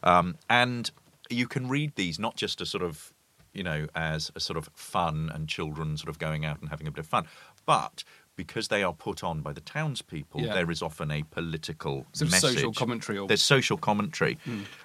um, 0.03 0.37
and 0.49 0.91
you 1.31 1.47
can 1.47 1.69
read 1.69 1.95
these 1.97 2.19
not 2.19 2.37
just 2.37 2.61
as 2.61 2.69
sort 2.71 2.83
of 2.83 3.13
you 3.53 3.63
know 3.63 3.87
as 3.95 4.31
a 4.35 4.41
sort 4.41 4.57
of 4.57 4.69
fun 4.75 5.31
and 5.35 5.49
children 5.49 5.97
sort 5.97 6.09
of 6.09 6.19
going 6.19 6.45
out 6.45 6.61
and 6.61 6.71
having 6.71 6.87
a 6.87 6.91
bit 6.91 7.01
of 7.01 7.07
fun, 7.07 7.25
but 7.67 8.05
because 8.37 8.67
they 8.67 8.83
are 8.83 8.93
put 8.93 9.23
on 9.23 9.43
by 9.43 9.53
the 9.53 9.61
townspeople, 9.61 10.41
Yeah. 10.41 10.55
there 10.55 10.69
is 10.69 10.83
often 10.83 11.13
a 11.13 11.23
political 11.23 12.05
of 12.21 12.31
message. 12.33 12.55
social 12.57 12.73
commentary 12.73 13.17
or- 13.17 13.29
There's 13.29 13.45
social 13.45 13.79
commentary, 13.79 14.39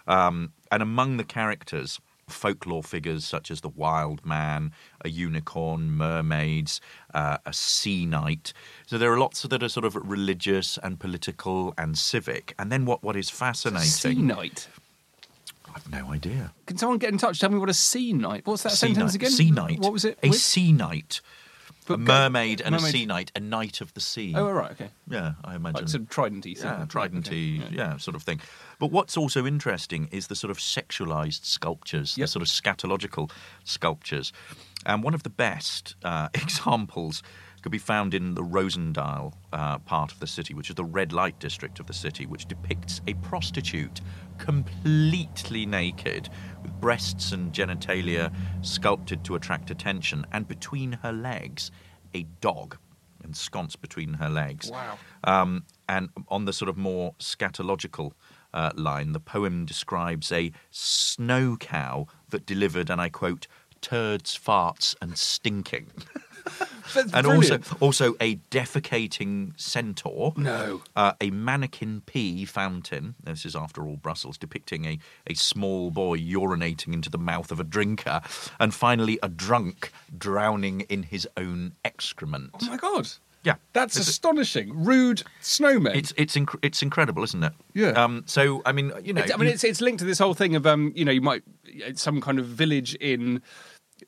um, 0.07 0.53
and 0.71 0.83
among 0.83 1.17
the 1.17 1.23
characters, 1.23 1.99
folklore 2.29 2.83
figures 2.83 3.25
such 3.25 3.51
as 3.51 3.61
the 3.61 3.69
wild 3.69 4.25
man, 4.25 4.71
a 5.01 5.09
unicorn, 5.09 5.91
mermaids, 5.91 6.81
uh, 7.13 7.37
a 7.45 7.53
sea 7.53 8.05
knight. 8.05 8.53
So 8.85 8.97
there 8.97 9.11
are 9.11 9.19
lots 9.19 9.43
that 9.43 9.63
are 9.63 9.69
sort 9.69 9.85
of 9.85 9.95
religious 9.95 10.77
and 10.81 10.99
political 10.99 11.73
and 11.77 11.97
civic. 11.97 12.53
And 12.57 12.71
then 12.71 12.85
what, 12.85 13.03
what 13.03 13.15
is 13.15 13.29
fascinating? 13.29 13.89
Sea 13.89 14.15
knight. 14.15 14.67
I've 15.75 15.89
no 15.91 16.11
idea. 16.11 16.51
Can 16.65 16.77
someone 16.77 16.97
get 16.97 17.11
in 17.11 17.17
touch? 17.17 17.39
Tell 17.39 17.49
me 17.49 17.57
what 17.57 17.69
a 17.69 17.73
sea 17.73 18.13
knight. 18.13 18.45
What's 18.45 18.63
that 18.63 18.71
sea 18.71 18.87
sentence 18.87 19.13
night. 19.13 19.15
again? 19.15 19.31
Sea 19.31 19.51
knight. 19.51 19.79
What 19.79 19.93
was 19.93 20.05
it? 20.05 20.17
A 20.23 20.29
with? 20.29 20.39
sea 20.39 20.71
night. 21.97 22.03
a 22.03 22.29
mermaid 22.29 22.61
and 22.61 22.75
a 22.75 22.79
sea 22.79 23.05
knight, 23.05 23.31
a 23.35 23.39
knight 23.39 23.81
of 23.81 23.93
the 23.93 23.99
sea. 24.01 24.33
Oh, 24.35 24.47
all 24.47 24.53
right, 24.53 24.71
okay. 24.71 24.89
Yeah, 25.09 25.33
I 25.43 25.55
imagine. 25.55 25.85
Like 25.85 25.93
of 25.95 26.01
tridenty. 26.09 26.55
yeah, 26.57 26.79
thing. 26.79 26.87
tridenty, 26.87 27.63
Okay, 27.65 27.75
yeah. 27.75 27.97
sort 27.97 28.15
of 28.15 28.23
thing. 28.23 28.39
But 28.79 28.91
what's 28.91 29.17
also 29.17 29.45
interesting 29.45 30.07
is 30.11 30.27
the 30.27 30.35
sort 30.35 30.51
of 30.51 30.57
sexualized 30.57 31.45
sculptures, 31.45 32.17
Yep. 32.17 32.23
the 32.25 32.27
sort 32.27 32.41
of 32.43 32.47
scatological 32.47 33.31
sculptures. 33.63 34.31
And 34.85 35.03
one 35.03 35.13
of 35.13 35.23
the 35.23 35.29
best 35.29 35.95
uh, 36.03 36.29
examples 36.33 37.21
could 37.59 37.71
be 37.71 37.77
found 37.77 38.13
in 38.13 38.33
the 38.35 38.43
Rosendale 38.43 39.33
uh, 39.53 39.79
part 39.79 40.11
of 40.11 40.19
the 40.19 40.27
city, 40.27 40.53
which 40.53 40.69
is 40.69 40.75
the 40.75 40.83
red 40.83 41.13
light 41.13 41.39
district 41.39 41.79
of 41.79 41.87
the 41.87 41.93
city, 41.93 42.25
which 42.25 42.45
depicts 42.47 43.01
a 43.07 43.13
prostitute 43.15 44.01
completely 44.37 45.65
naked, 45.65 46.29
with 46.63 46.71
breasts 46.79 47.31
and 47.31 47.53
genitalia 47.53 48.33
sculpted 48.61 49.23
to 49.25 49.35
attract 49.35 49.69
attention, 49.71 50.25
and 50.31 50.47
between 50.47 50.93
her 51.03 51.11
legs, 51.11 51.71
a 52.13 52.23
dog 52.41 52.77
ensconced 53.23 53.81
between 53.81 54.13
her 54.13 54.29
legs. 54.29 54.71
Wow. 54.71 54.97
Um, 55.23 55.65
and 55.87 56.09
on 56.29 56.45
the 56.45 56.53
sort 56.53 56.69
of 56.69 56.77
more 56.77 57.13
scatological 57.19 58.13
uh, 58.53 58.71
line, 58.75 59.11
the 59.11 59.19
poem 59.19 59.65
describes 59.65 60.31
a 60.31 60.51
snow 60.71 61.57
cow 61.59 62.07
that 62.29 62.45
delivered, 62.45 62.89
and 62.89 63.01
I 63.01 63.09
quote, 63.09 63.47
turds, 63.81 64.37
farts, 64.37 64.95
and 65.01 65.17
stinking. 65.17 65.87
And 66.95 67.11
brilliant. 67.11 67.71
also 67.71 67.77
also 67.79 68.15
a 68.19 68.37
defecating 68.49 69.51
centaur. 69.59 70.33
No. 70.37 70.81
Uh, 70.95 71.13
a 71.21 71.29
mannequin 71.29 72.01
pea 72.05 72.45
fountain. 72.45 73.15
This 73.23 73.45
is, 73.45 73.55
after 73.55 73.85
all, 73.85 73.97
Brussels, 73.97 74.37
depicting 74.37 74.85
a, 74.85 74.99
a 75.27 75.35
small 75.35 75.91
boy 75.91 76.17
urinating 76.17 76.93
into 76.93 77.09
the 77.11 77.19
mouth 77.19 77.51
of 77.51 77.59
a 77.59 77.63
drinker. 77.63 78.21
And 78.59 78.73
finally, 78.73 79.19
a 79.21 79.29
drunk 79.29 79.91
drowning 80.17 80.81
in 80.81 81.03
his 81.03 81.27
own 81.37 81.73
excrement. 81.85 82.51
Oh 82.61 82.65
my 82.65 82.77
god. 82.77 83.07
Yeah. 83.43 83.55
That's 83.73 83.95
It's- 83.95 84.09
astonishing. 84.09 84.83
Rude 84.83 85.23
snowmen. 85.41 85.95
It's 85.95 86.11
it's 86.17 86.35
inc- 86.35 86.59
it's 86.61 86.81
incredible, 86.81 87.23
isn't 87.23 87.43
it? 87.43 87.53
Yeah. 87.73 87.89
Um. 87.91 88.23
So 88.25 88.61
I 88.65 88.71
mean, 88.73 88.91
you 89.03 89.13
know, 89.13 89.21
It's- 89.21 89.33
I 89.33 89.37
mean, 89.37 89.47
you- 89.47 89.53
it's 89.53 89.63
it's 89.63 89.79
linked 89.79 89.99
to 89.99 90.05
this 90.05 90.17
whole 90.19 90.33
thing 90.33 90.55
of 90.55 90.65
um, 90.65 90.91
you 90.95 91.05
know, 91.05 91.11
you 91.11 91.21
might 91.21 91.43
it's 91.65 92.01
some 92.01 92.19
kind 92.19 92.39
of 92.39 92.45
village 92.47 92.95
in 92.95 93.41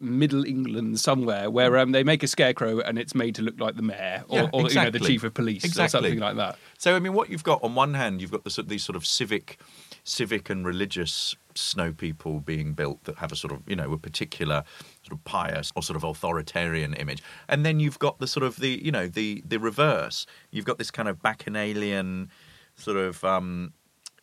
Middle 0.02 0.46
England 0.46 1.00
somewhere 1.00 1.50
where 1.50 1.78
um, 1.78 1.92
they 1.92 2.04
make 2.04 2.24
a 2.24 2.28
scarecrow 2.28 2.80
and 2.80 2.98
it's 2.98 3.14
made 3.14 3.36
to 3.36 3.42
look 3.42 3.60
like 3.60 3.76
the 3.76 3.82
mayor 3.82 4.24
or, 4.28 4.38
Yeah, 4.38 4.50
or 4.52 4.70
you 4.70 4.76
know 4.76 4.90
the 4.90 5.00
chief 5.00 5.24
of 5.24 5.34
police 5.34 5.78
or 5.78 5.88
something 5.88 6.20
like 6.20 6.36
that. 6.38 6.58
So 6.78 6.96
I 6.96 7.00
mean, 7.00 7.14
what 7.14 7.30
you've 7.30 7.44
got 7.44 7.64
on 7.64 7.76
one 7.76 7.94
hand, 7.94 8.22
you've 8.22 8.32
got 8.32 8.44
the, 8.44 8.64
these 8.64 8.84
sort 8.84 8.96
of 8.96 9.06
civic, 9.06 9.60
civic 10.04 10.50
and 10.50 10.66
religious 10.66 11.36
snow 11.54 11.92
people 11.92 12.40
being 12.40 12.74
built 12.74 13.04
that 13.04 13.18
have 13.18 13.32
a 13.32 13.36
sort 13.36 13.54
of 13.54 13.62
you 13.68 13.76
know 13.76 13.92
a 13.92 13.98
particular 13.98 14.64
sort 15.04 15.14
of 15.14 15.24
pious 15.24 15.72
or 15.76 15.84
sort 15.84 15.98
of 15.98 16.04
authoritarian 16.04 16.94
image, 16.96 17.22
and 17.48 17.66
then 17.66 17.80
you've 17.80 18.00
got 18.00 18.20
the 18.20 18.28
sort 18.28 18.44
of 18.44 18.58
the 18.58 18.82
you 18.84 18.92
know 18.92 19.08
the 19.08 19.44
the 19.46 19.60
reverse. 19.60 20.26
You've 20.50 20.66
got 20.66 20.78
this 20.78 20.92
kind 20.92 21.08
of 21.08 21.22
bacchanalian 21.22 22.32
sort 22.76 22.98
of 22.98 23.24
um, 23.24 23.74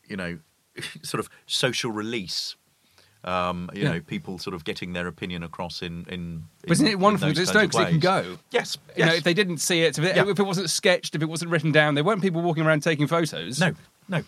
you 0.07 0.17
know 0.17 0.39
sort 1.03 1.21
of 1.21 1.29
social 1.47 1.91
release. 1.91 2.57
Um, 3.25 3.69
you 3.75 3.83
Yeah. 3.83 3.93
know, 3.95 4.01
people 4.01 4.39
sort 4.39 4.55
of 4.55 4.65
getting 4.65 4.93
their 4.93 5.07
opinion 5.09 5.43
across 5.43 5.83
in 5.83 6.07
in. 6.09 6.45
But 6.63 6.71
isn't 6.73 6.87
in- 6.87 6.93
it 6.93 6.99
wonderful? 6.99 7.29
in 7.29 7.39
It's 7.39 7.53
no 7.53 7.63
because 7.67 7.85
they 7.85 7.91
can 7.91 8.01
go. 8.01 8.39
Yes, 8.53 8.79
You 8.97 9.07
know, 9.07 9.13
if 9.15 9.25
they 9.25 9.35
didn't 9.35 9.59
see 9.59 9.83
it, 9.83 9.99
if 9.99 10.05
it, 10.05 10.17
Yeah. 10.17 10.29
if 10.29 10.39
it 10.39 10.45
wasn't 10.45 10.71
sketched, 10.71 11.15
if 11.15 11.23
it 11.23 11.29
wasn't 11.29 11.51
written 11.51 11.73
down, 11.73 11.95
there 11.95 12.05
weren't 12.05 12.23
people 12.23 12.43
walking 12.43 12.65
around 12.65 12.83
taking 12.83 13.07
photos. 13.09 13.59
no, 13.61 13.73
no. 14.09 14.23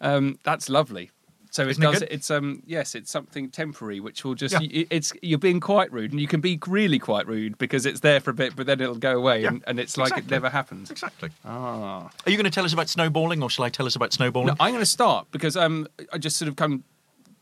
um, 0.00 0.38
that's 0.44 0.68
lovely. 0.68 1.10
So 1.52 1.64
it 1.64 1.70
Isn't 1.70 1.82
it 1.82 1.86
does. 1.90 1.98
good? 1.98 2.08
it's 2.12 2.30
um 2.30 2.62
yes, 2.64 2.94
it's 2.94 3.10
something 3.10 3.50
temporary, 3.50 3.98
which 3.98 4.24
will 4.24 4.36
just 4.36 4.54
Yeah. 4.62 4.84
it's 4.88 5.12
you're 5.20 5.36
being 5.40 5.58
quite 5.58 5.90
rude, 5.92 6.12
and 6.12 6.20
you 6.20 6.28
can 6.28 6.40
be 6.40 6.56
really 6.68 7.00
quite 7.00 7.26
rude 7.26 7.58
because 7.58 7.84
it's 7.86 7.98
there 8.00 8.20
for 8.20 8.30
a 8.30 8.34
bit, 8.34 8.54
but 8.54 8.66
then 8.66 8.80
it'll 8.80 8.94
go 8.94 9.18
away, 9.18 9.44
and, 9.44 9.64
and 9.66 9.80
it's 9.80 9.96
like 9.96 10.16
it 10.16 10.30
never 10.30 10.48
happened. 10.48 10.88
Exactly. 10.92 11.30
Ah. 11.44 12.02
Are 12.24 12.30
you 12.30 12.36
going 12.36 12.44
to 12.44 12.50
tell 12.50 12.64
us 12.64 12.72
about 12.72 12.88
snowballing, 12.88 13.42
or 13.42 13.50
shall 13.50 13.64
I 13.64 13.68
tell 13.68 13.84
us 13.86 13.96
about 13.96 14.12
snowballing? 14.12 14.46
No, 14.50 14.54
I'm 14.60 14.70
going 14.70 14.78
to 14.82 14.86
start 14.86 15.26
because 15.32 15.56
um, 15.56 15.88
I 16.12 16.18
just 16.18 16.36
sort 16.36 16.48
of 16.48 16.54
come 16.54 16.84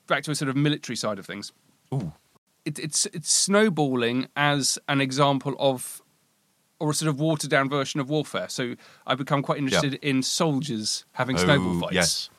back 0.09 0.25
to 0.25 0.31
a 0.33 0.35
sort 0.35 0.49
of 0.49 0.57
military 0.57 0.97
side 0.97 1.18
of 1.21 1.27
things. 1.27 1.53
Ooh. 1.94 2.12
It, 2.64 2.79
it's 2.79 3.07
it's 3.07 3.31
snowballing 3.33 4.27
as 4.37 4.79
an 4.88 5.01
example 5.01 5.55
of, 5.59 6.03
or 6.81 6.90
a 6.90 6.94
sort 6.94 7.09
of 7.09 7.18
watered 7.21 7.49
down 7.51 7.68
version 7.71 8.01
of 8.01 8.11
warfare. 8.11 8.49
So 8.49 8.75
I've 9.07 9.18
become 9.18 9.42
quite 9.42 9.59
interested 9.59 9.94
in 10.03 10.23
soldiers 10.23 11.05
having 11.12 11.38
snowball 11.38 11.77
Oh, 11.77 11.81
fights. 11.81 11.94
Yes. 11.94 12.31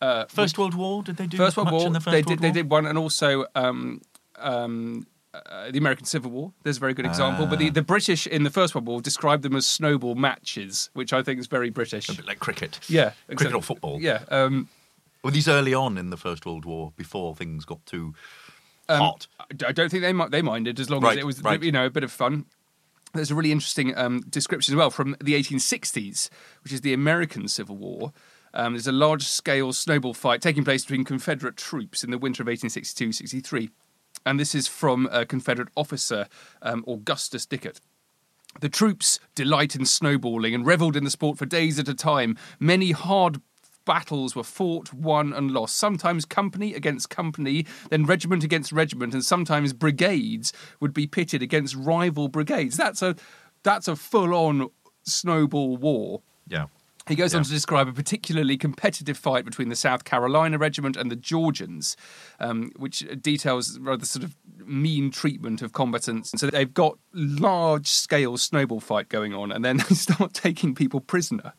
Uh, 0.00 0.26
First 0.28 0.58
World 0.58 0.74
War? 0.74 1.02
Did 1.02 1.16
they 1.16 1.26
do 1.26 1.36
First 1.36 1.56
World 1.56 1.66
much 1.66 1.72
War, 1.72 1.86
in 1.88 1.92
the 1.92 2.00
First 2.00 2.12
they 2.12 2.18
World 2.22 2.26
did 2.28 2.38
they 2.40 2.48
War? 2.48 2.54
did 2.54 2.70
one, 2.70 2.86
and 2.86 2.96
also 2.98 3.46
um, 3.56 4.00
um, 4.36 5.06
uh, 5.34 5.70
the 5.72 5.78
American 5.78 6.04
Civil 6.06 6.30
War. 6.30 6.52
There's 6.62 6.76
a 6.76 6.80
very 6.80 6.94
good 6.94 7.04
example. 7.06 7.46
But 7.46 7.56
Ah. 7.56 7.58
the, 7.64 7.70
the 7.70 7.82
British 7.82 8.26
in 8.28 8.44
the 8.44 8.50
First 8.50 8.76
World 8.76 8.86
War 8.86 9.00
described 9.00 9.42
them 9.42 9.56
as 9.56 9.66
snowball 9.66 10.14
matches, 10.14 10.90
which 10.94 11.12
I 11.12 11.22
think 11.24 11.40
is 11.40 11.48
very 11.48 11.70
British. 11.70 12.08
A 12.08 12.14
bit 12.14 12.26
like 12.26 12.38
cricket. 12.38 12.78
Yeah, 12.88 13.10
Cricket 13.26 13.54
or 13.54 13.62
football. 13.62 14.00
Yeah. 14.00 14.22
Um, 14.30 14.68
Were 15.22 15.30
these 15.30 15.48
early 15.48 15.74
on 15.74 15.98
in 15.98 16.10
the 16.10 16.16
First 16.16 16.46
World 16.46 16.64
War, 16.64 16.92
before 16.96 17.34
things 17.34 17.64
got 17.64 17.84
too 17.86 18.14
Um, 18.88 19.00
hot? 19.00 19.26
I 19.66 19.72
don't 19.72 19.90
think 19.90 20.02
they 20.02 20.12
they 20.30 20.42
minded 20.42 20.78
as 20.80 20.88
long 20.90 21.00
Right, 21.02 21.18
as 21.18 21.22
it 21.22 21.26
was 21.26 21.42
right. 21.42 21.62
you 21.62 21.72
know 21.72 21.86
a 21.86 21.90
bit 21.90 22.04
of 22.04 22.12
fun. 22.12 22.46
There's 23.14 23.30
a 23.30 23.34
really 23.34 23.52
interesting 23.52 23.96
um, 23.96 24.20
description 24.28 24.74
as 24.74 24.76
well 24.76 24.90
from 24.90 25.16
the 25.22 25.32
1860s, 25.34 26.28
which 26.62 26.72
is 26.72 26.82
the 26.82 26.92
American 26.92 27.48
Civil 27.48 27.76
War. 27.76 28.12
Um, 28.54 28.74
there's 28.74 28.86
a 28.86 28.92
large 28.92 29.22
scale 29.24 29.72
snowball 29.72 30.14
fight 30.14 30.40
taking 30.42 30.64
place 30.64 30.84
between 30.84 31.04
Confederate 31.04 31.56
troops 31.56 32.04
in 32.04 32.10
the 32.10 32.18
winter 32.18 32.42
of 32.42 32.46
1862 32.46 33.12
63. 33.12 33.70
And 34.26 34.38
this 34.38 34.54
is 34.54 34.68
from 34.68 35.08
a 35.10 35.24
Confederate 35.24 35.68
officer, 35.76 36.26
um, 36.62 36.84
Augustus 36.86 37.46
Dickert. 37.46 37.80
The 38.60 38.68
troops 38.68 39.20
delight 39.34 39.76
in 39.76 39.84
snowballing 39.84 40.54
and 40.54 40.66
revelled 40.66 40.96
in 40.96 41.04
the 41.04 41.10
sport 41.10 41.38
for 41.38 41.46
days 41.46 41.78
at 41.78 41.88
a 41.88 41.94
time. 41.94 42.36
Many 42.58 42.90
hard 42.92 43.40
battles 43.88 44.36
were 44.36 44.44
fought, 44.44 44.92
won, 44.92 45.32
and 45.32 45.50
lost. 45.50 45.78
Sometimes 45.78 46.26
company 46.26 46.74
against 46.74 47.08
company, 47.08 47.64
then 47.88 48.04
regiment 48.04 48.44
against 48.44 48.70
regiment, 48.70 49.14
and 49.14 49.24
sometimes 49.24 49.72
brigades 49.72 50.52
would 50.78 50.92
be 50.92 51.06
pitted 51.06 51.40
against 51.40 51.74
rival 51.74 52.28
brigades. 52.28 52.76
That's 52.76 53.00
a 53.00 53.16
that's 53.62 53.88
a 53.88 53.96
full-on 53.96 54.68
snowball 55.04 55.78
war. 55.78 56.20
Yeah. 56.46 56.66
He 57.08 57.14
goes 57.14 57.34
on 57.34 57.42
to 57.42 57.50
describe 57.50 57.88
a 57.88 57.92
particularly 57.94 58.58
competitive 58.58 59.16
fight 59.16 59.46
between 59.46 59.70
the 59.70 59.76
South 59.76 60.04
Carolina 60.04 60.58
Regiment 60.58 60.94
and 60.94 61.10
the 61.10 61.16
Georgians, 61.16 61.96
um, 62.38 62.70
which 62.76 62.98
details 63.22 63.78
rather 63.78 64.04
sort 64.04 64.22
of 64.22 64.36
mean 64.66 65.10
treatment 65.10 65.62
of 65.62 65.72
combatants. 65.72 66.32
So 66.36 66.48
they've 66.48 66.74
got 66.74 66.98
large 67.14 67.86
scale 67.86 68.36
snowball 68.36 68.80
fight 68.80 69.08
going 69.08 69.32
on, 69.32 69.50
and 69.50 69.64
then 69.64 69.78
they 69.88 69.94
start 69.94 70.34
taking 70.34 70.74
people 70.74 71.00
prisoner. 71.00 71.54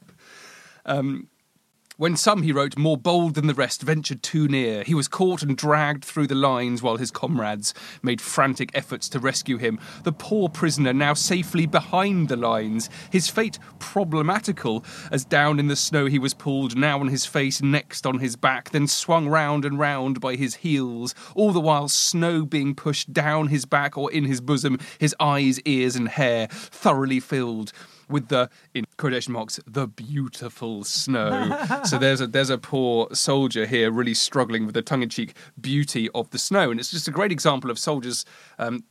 When 2.00 2.16
some, 2.16 2.44
he 2.44 2.54
wrote, 2.54 2.78
more 2.78 2.96
bold 2.96 3.36
than 3.36 3.48
the 3.48 3.54
rest, 3.54 3.82
ventured 3.82 4.24
too 4.24 4.48
near, 4.48 4.84
he 4.86 4.96
was 4.96 5.10
caught 5.10 5.44
and 5.44 5.58
dragged 5.58 6.06
through 6.06 6.28
the 6.28 6.34
lines 6.34 6.82
while 6.82 6.96
his 6.96 7.12
comrades 7.12 7.74
made 8.02 8.22
frantic 8.22 8.72
efforts 8.74 9.10
to 9.10 9.20
rescue 9.20 9.58
him. 9.58 9.82
The 10.06 10.14
poor 10.14 10.48
prisoner 10.48 10.94
now 10.94 11.14
safely 11.14 11.66
behind 11.66 12.30
the 12.30 12.38
lines, 12.38 12.90
his 13.12 13.28
fate 13.28 13.60
problematical, 13.80 14.86
as 15.12 15.26
down 15.26 15.60
in 15.60 15.68
the 15.68 15.76
snow 15.76 16.06
he 16.06 16.20
was 16.20 16.34
pulled, 16.34 16.78
now 16.78 17.02
on 17.02 17.10
his 17.10 17.26
face, 17.26 17.62
next 17.62 18.08
on 18.08 18.20
his 18.20 18.38
back, 18.38 18.70
then 18.70 18.88
swung 18.88 19.28
round 19.28 19.66
and 19.66 19.78
round 19.78 20.22
by 20.22 20.36
his 20.36 20.56
heels, 20.56 21.14
all 21.36 21.52
the 21.52 21.60
while 21.60 21.90
snow 21.90 22.46
being 22.46 22.76
pushed 22.76 23.12
down 23.12 23.50
his 23.50 23.66
back 23.66 23.98
or 23.98 24.10
in 24.10 24.24
his 24.24 24.40
bosom, 24.40 24.80
his 25.00 25.14
eyes, 25.20 25.60
ears, 25.66 25.98
and 25.98 26.08
hair 26.08 26.48
thoroughly 26.50 27.20
filled 27.20 27.74
with 28.10 28.28
the 28.30 28.50
in 28.74 28.86
quotation 28.98 29.34
marks 29.34 29.60
the 29.68 29.88
beautiful 29.88 30.84
snow. 30.84 31.58
so 31.86 31.98
there's 31.98 32.22
a 32.22 32.28
there's 32.28 32.50
a 32.50 32.58
poor 32.58 33.08
soldier 33.14 33.66
here 33.66 33.92
really 33.92 34.14
struggling 34.14 34.66
with 34.66 34.76
the 34.76 34.82
tongue-in-cheek 34.82 35.34
beauty 35.60 36.10
of 36.16 36.30
the 36.32 36.38
snow, 36.40 36.72
and 36.72 36.80
it's 36.80 36.92
just 36.92 37.08
a 37.08 37.12
great 37.12 37.32
example 37.32 37.70
of 37.72 37.78
soldiers. 37.80 38.26
Um, 38.58 38.84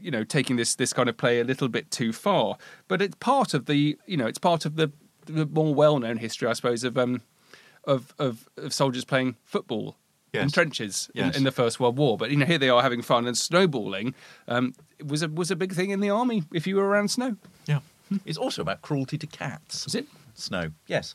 you 0.00 0.12
know, 0.12 0.22
taking 0.22 0.56
this 0.56 0.76
this 0.76 0.92
kind 0.92 1.08
of 1.08 1.16
play 1.16 1.40
a 1.40 1.44
little 1.44 1.68
bit 1.68 1.90
too 1.90 2.12
far, 2.12 2.56
but 2.86 3.02
it's 3.02 3.16
part 3.16 3.52
of 3.54 3.66
the 3.66 3.98
you 4.06 4.16
know 4.16 4.26
it's 4.26 4.38
part 4.38 4.64
of 4.64 4.76
the, 4.76 4.92
the 5.26 5.44
more 5.46 5.74
well-known 5.74 6.18
history, 6.18 6.48
I 6.48 6.52
suppose, 6.52 6.84
of 6.84 6.96
um 6.96 7.22
of 7.84 8.14
of, 8.18 8.48
of 8.56 8.72
soldiers 8.72 9.04
playing 9.04 9.36
football 9.44 9.96
in 10.34 10.42
Yes. 10.42 10.52
trenches 10.52 11.10
in, 11.14 11.24
Yes. 11.26 11.36
in 11.38 11.42
the 11.44 11.50
First 11.50 11.80
World 11.80 11.96
War. 11.96 12.16
But 12.18 12.30
you 12.30 12.36
know, 12.36 12.44
here 12.46 12.58
they 12.58 12.68
are 12.68 12.82
having 12.82 13.02
fun 13.02 13.26
and 13.26 13.36
snowballing 13.36 14.14
um, 14.46 14.74
was 15.04 15.22
a 15.22 15.28
was 15.28 15.50
a 15.50 15.56
big 15.56 15.72
thing 15.72 15.90
in 15.90 15.98
the 16.00 16.10
army 16.10 16.44
if 16.52 16.66
you 16.66 16.76
were 16.76 16.86
around 16.86 17.10
snow. 17.10 17.36
Yeah. 17.66 17.80
It's 18.24 18.38
also 18.38 18.62
about 18.62 18.82
cruelty 18.82 19.18
to 19.18 19.26
cats. 19.26 19.86
Is 19.86 19.94
it? 19.94 20.06
Snow. 20.34 20.70
Yes. 20.86 21.14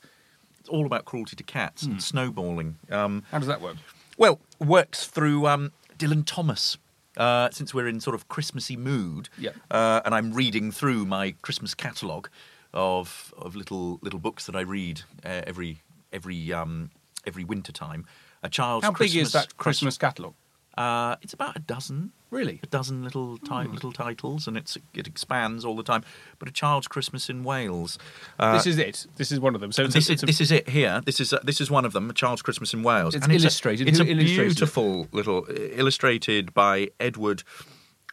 It's 0.59 0.69
all 0.69 0.85
about 0.85 1.05
cruelty 1.05 1.35
to 1.35 1.43
cats 1.43 1.83
Hmm. 1.83 1.91
and 1.91 2.03
snowballing. 2.03 2.77
Um, 2.89 3.23
How 3.31 3.39
does 3.39 3.47
that 3.47 3.61
work? 3.61 3.77
Well, 4.17 4.39
works 4.59 5.05
through 5.07 5.47
um, 5.47 5.71
Dylan 5.97 6.23
Thomas. 6.25 6.77
Uh, 7.15 7.49
since 7.51 7.75
we're 7.75 7.87
in 7.87 7.99
sort 7.99 8.15
of 8.15 8.27
Christmassy 8.27 8.75
mood, 8.75 9.29
Yeah. 9.37 9.51
uh, 9.69 10.01
and 10.03 10.15
I'm 10.15 10.33
reading 10.33 10.71
through 10.71 11.05
my 11.05 11.35
Christmas 11.43 11.75
catalogue 11.75 12.27
of 12.73 13.33
of 13.37 13.55
little 13.55 13.99
little 14.01 14.19
books 14.19 14.45
that 14.47 14.55
I 14.55 14.61
read 14.61 15.01
uh, 15.23 15.41
every 15.45 15.83
every 16.11 16.51
um, 16.51 16.89
every 17.27 17.43
winter 17.43 17.71
time. 17.71 18.05
A 18.41 18.49
child's 18.49 18.85
How 18.85 18.91
big 18.93 19.15
is 19.15 19.31
that 19.33 19.57
Christmas 19.57 19.95
catalogue? 19.97 20.33
Uh, 20.75 21.15
it's 21.21 21.33
about 21.33 21.55
a 21.55 21.59
dozen. 21.59 22.11
Really? 22.33 22.59
A 22.63 22.67
dozen 22.67 23.03
little 23.03 23.37
ti- 23.37 23.67
little 23.67 23.91
titles, 23.91 24.47
and 24.47 24.57
it's 24.57 24.77
it 24.93 25.07
expands 25.07 25.63
all 25.65 25.75
the 25.75 25.83
time. 25.83 26.03
But 26.39 26.47
a 26.49 26.51
child's 26.51 26.87
Christmas 26.87 27.29
in 27.29 27.43
Wales. 27.43 27.97
Uh, 28.39 28.53
this 28.57 28.65
is 28.67 28.77
it. 28.77 29.05
This 29.17 29.31
is 29.31 29.39
one 29.39 29.55
of 29.55 29.61
them. 29.61 29.71
So 29.71 29.85
this 29.87 30.09
is 30.09 30.23
a- 30.23 30.25
this 30.25 30.41
is 30.41 30.51
it 30.51 30.69
here. 30.69 31.01
This 31.05 31.19
is 31.19 31.31
uh, 31.33 31.39
this 31.43 31.61
is 31.61 31.69
one 31.71 31.85
of 31.85 31.93
them. 31.93 32.09
A 32.09 32.13
Child's 32.13 32.41
Christmas 32.41 32.73
in 32.73 32.81
Wales. 32.83 33.15
It's 33.15 33.25
and 33.25 33.33
illustrated. 33.33 33.87
It's 33.87 33.99
a, 33.99 34.01
it's 34.01 34.09
a 34.09 34.13
illustrated 34.13 34.41
it? 34.51 34.55
beautiful 34.57 35.07
little 35.11 35.45
illustrated 35.49 36.53
by 36.53 36.89
Edward 36.99 37.43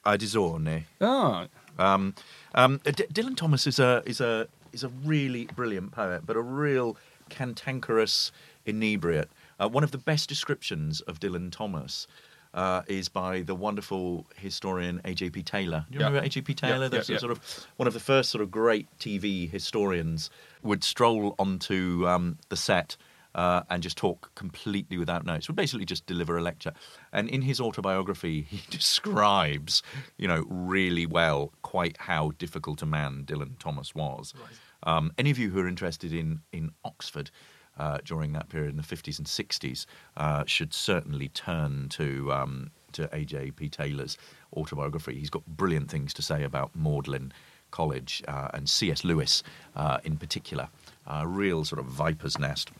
Ardizzone. 0.05 0.85
Ah, 1.01 1.47
Um, 1.79 2.15
um, 2.55 2.81
D- 2.85 2.93
Dylan 3.13 3.37
Thomas 3.37 3.67
is 3.67 3.79
a 3.79 4.03
is 4.07 4.21
a 4.21 4.49
is 4.73 4.85
a 4.85 4.89
really 4.89 5.47
brilliant 5.57 5.93
poet, 5.93 6.23
but 6.27 6.37
a 6.37 6.41
real 6.43 6.97
cantankerous 7.29 8.31
inebriate. 8.67 9.29
Uh, 9.59 9.69
one 9.69 9.85
of 9.85 9.91
the 9.91 9.99
best 9.99 10.29
descriptions 10.29 11.01
of 11.03 11.21
Dylan 11.21 11.51
Thomas 11.51 12.07
uh, 12.55 12.83
is 12.89 13.09
by 13.09 13.43
the 13.43 13.55
wonderful 13.55 14.27
historian 14.37 15.01
A.J.P. 15.05 15.43
Taylor. 15.45 15.87
Do 15.91 15.95
you 15.95 16.01
Yeah. 16.01 16.07
remember 16.07 16.27
A.J.P. 16.27 16.55
Taylor? 16.55 16.83
Yeah, 16.85 16.89
That's 16.89 17.09
yeah, 17.09 17.19
sort 17.19 17.33
of 17.33 17.67
one 17.77 17.87
of 17.87 17.95
the 17.95 18.01
first 18.01 18.31
sort 18.31 18.43
of 18.43 18.51
great 18.51 18.87
TV 18.99 19.49
historians. 19.51 20.31
Would 20.63 20.85
stroll 20.85 21.35
onto 21.39 22.07
um, 22.07 22.39
the 22.49 22.57
set. 22.57 22.97
Uh, 23.33 23.63
and 23.71 23.81
just 23.81 23.97
talk 23.97 24.33
completely 24.35 24.99
without 24.99 25.25
notes. 25.25 25.47
Would 25.47 25.55
basically 25.55 25.85
just 25.85 26.05
deliver 26.05 26.37
a 26.37 26.41
lecture. 26.43 26.73
And 27.13 27.29
in 27.29 27.43
his 27.43 27.61
autobiography, 27.61 28.43
he 28.51 28.61
describes, 28.71 29.85
you 30.17 30.27
know, 30.27 30.45
really 30.49 31.07
well 31.07 31.53
quite 31.63 31.97
how 31.97 32.33
difficult 32.39 32.83
a 32.83 32.87
man 32.87 33.25
Dylan 33.25 33.57
Thomas 33.61 33.95
was. 33.95 34.35
Um, 34.83 35.13
any 35.17 35.31
of 35.31 35.39
you 35.39 35.51
who 35.51 35.61
are 35.61 35.69
interested 35.69 36.13
in 36.13 36.41
in 36.53 36.73
Oxford 36.85 37.31
uh, 37.79 37.99
during 38.05 38.33
that 38.33 38.49
period 38.49 38.71
in 38.71 38.77
the 38.77 38.83
fifties 38.83 39.19
and 39.19 39.27
sixties 39.27 39.87
uh, 40.17 40.45
should 40.47 40.75
certainly 40.75 41.29
turn 41.29 41.89
to 41.91 42.33
um, 42.33 42.71
to 42.93 43.09
A.J.P. 43.13 43.69
Taylor's 43.69 44.19
autobiography. 44.57 45.19
He's 45.19 45.31
got 45.31 45.47
brilliant 45.47 45.91
things 45.91 46.13
to 46.15 46.23
say 46.23 46.43
about 46.43 46.75
Magdalen 46.75 47.33
College 47.71 48.23
uh, 48.27 48.49
and 48.53 48.69
C.S. 48.69 49.05
Lewis 49.05 49.43
uh, 49.77 49.99
in 50.05 50.17
particular. 50.17 50.69
A 51.07 51.27
real 51.27 51.65
sort 51.65 51.79
of 51.79 51.87
viper's 51.87 52.39
nest. 52.39 52.71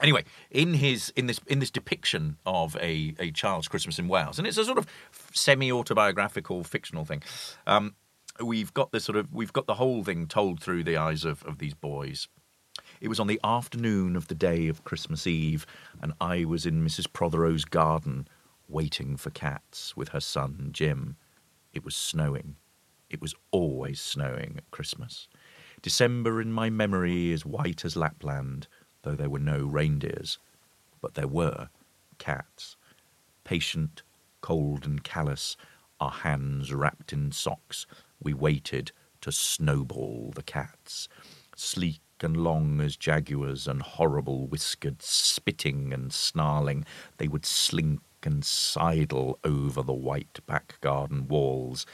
Anyway, 0.00 0.24
in 0.50 0.74
his 0.74 1.12
in 1.16 1.26
this 1.26 1.40
in 1.46 1.58
this 1.58 1.70
depiction 1.70 2.36
of 2.44 2.76
a, 2.76 3.14
a 3.18 3.30
child's 3.30 3.68
Christmas 3.68 3.98
in 3.98 4.08
Wales, 4.08 4.38
and 4.38 4.48
it's 4.48 4.58
a 4.58 4.64
sort 4.64 4.78
of 4.78 4.86
semi 5.32 5.70
autobiographical 5.70 6.64
fictional 6.64 7.04
thing. 7.04 7.22
Um, 7.66 7.94
we've 8.42 8.72
got 8.74 8.90
this 8.90 9.04
sort 9.04 9.16
of 9.16 9.32
we've 9.32 9.52
got 9.52 9.66
the 9.66 9.74
whole 9.74 10.02
thing 10.02 10.26
told 10.26 10.60
through 10.60 10.84
the 10.84 10.96
eyes 10.96 11.24
of, 11.24 11.44
of 11.44 11.58
these 11.58 11.74
boys. 11.74 12.28
It 13.02 13.08
was 13.08 13.18
on 13.18 13.26
the 13.26 13.40
afternoon 13.42 14.14
of 14.14 14.28
the 14.28 14.34
day 14.36 14.68
of 14.68 14.84
Christmas 14.84 15.26
Eve, 15.26 15.66
and 16.00 16.12
I 16.20 16.44
was 16.44 16.64
in 16.64 16.86
Mrs. 16.86 17.12
Prothero's 17.12 17.64
garden 17.64 18.28
waiting 18.68 19.16
for 19.16 19.30
cats 19.30 19.96
with 19.96 20.10
her 20.10 20.20
son 20.20 20.68
Jim. 20.70 21.16
It 21.72 21.84
was 21.84 21.96
snowing. 21.96 22.54
It 23.10 23.20
was 23.20 23.34
always 23.50 24.00
snowing 24.00 24.54
at 24.56 24.70
Christmas. 24.70 25.26
December 25.82 26.40
in 26.40 26.52
my 26.52 26.70
memory 26.70 27.32
is 27.32 27.44
white 27.44 27.84
as 27.84 27.96
Lapland, 27.96 28.68
though 29.02 29.16
there 29.16 29.28
were 29.28 29.40
no 29.40 29.64
reindeers. 29.64 30.38
But 31.00 31.14
there 31.14 31.26
were 31.26 31.70
cats. 32.18 32.76
Patient, 33.42 34.04
cold, 34.42 34.86
and 34.86 35.02
callous, 35.02 35.56
our 35.98 36.12
hands 36.12 36.72
wrapped 36.72 37.12
in 37.12 37.32
socks, 37.32 37.84
we 38.22 38.32
waited 38.32 38.92
to 39.22 39.32
snowball 39.32 40.30
the 40.36 40.44
cats. 40.44 41.08
Sleek 41.56 42.00
and 42.22 42.36
long 42.36 42.80
as 42.80 42.96
jaguars 42.96 43.66
and 43.66 43.82
horrible 43.82 44.46
whiskered, 44.46 45.02
spitting 45.02 45.92
and 45.92 46.12
snarling, 46.12 46.84
they 47.18 47.28
would 47.28 47.46
slink 47.46 48.00
and 48.22 48.44
sidle 48.44 49.38
over 49.44 49.82
the 49.82 49.92
white 49.92 50.40
back 50.46 50.78
garden 50.80 51.28
walls, 51.28 51.86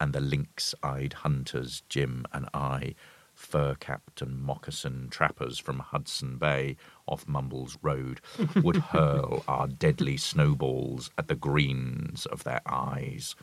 and 0.00 0.12
the 0.12 0.20
lynx 0.20 0.74
eyed 0.82 1.12
hunters, 1.12 1.82
Jim 1.88 2.26
and 2.32 2.48
I, 2.54 2.94
fur 3.34 3.74
capped 3.74 4.22
and 4.22 4.40
moccasin 4.40 5.08
trappers 5.10 5.58
from 5.58 5.80
Hudson 5.80 6.36
Bay 6.36 6.76
off 7.06 7.26
Mumbles 7.28 7.76
Road, 7.82 8.20
would 8.56 8.76
hurl 8.76 9.44
our 9.48 9.66
deadly 9.66 10.16
snowballs 10.16 11.10
at 11.18 11.28
the 11.28 11.34
greens 11.34 12.26
of 12.26 12.44
their 12.44 12.62
eyes. 12.66 13.34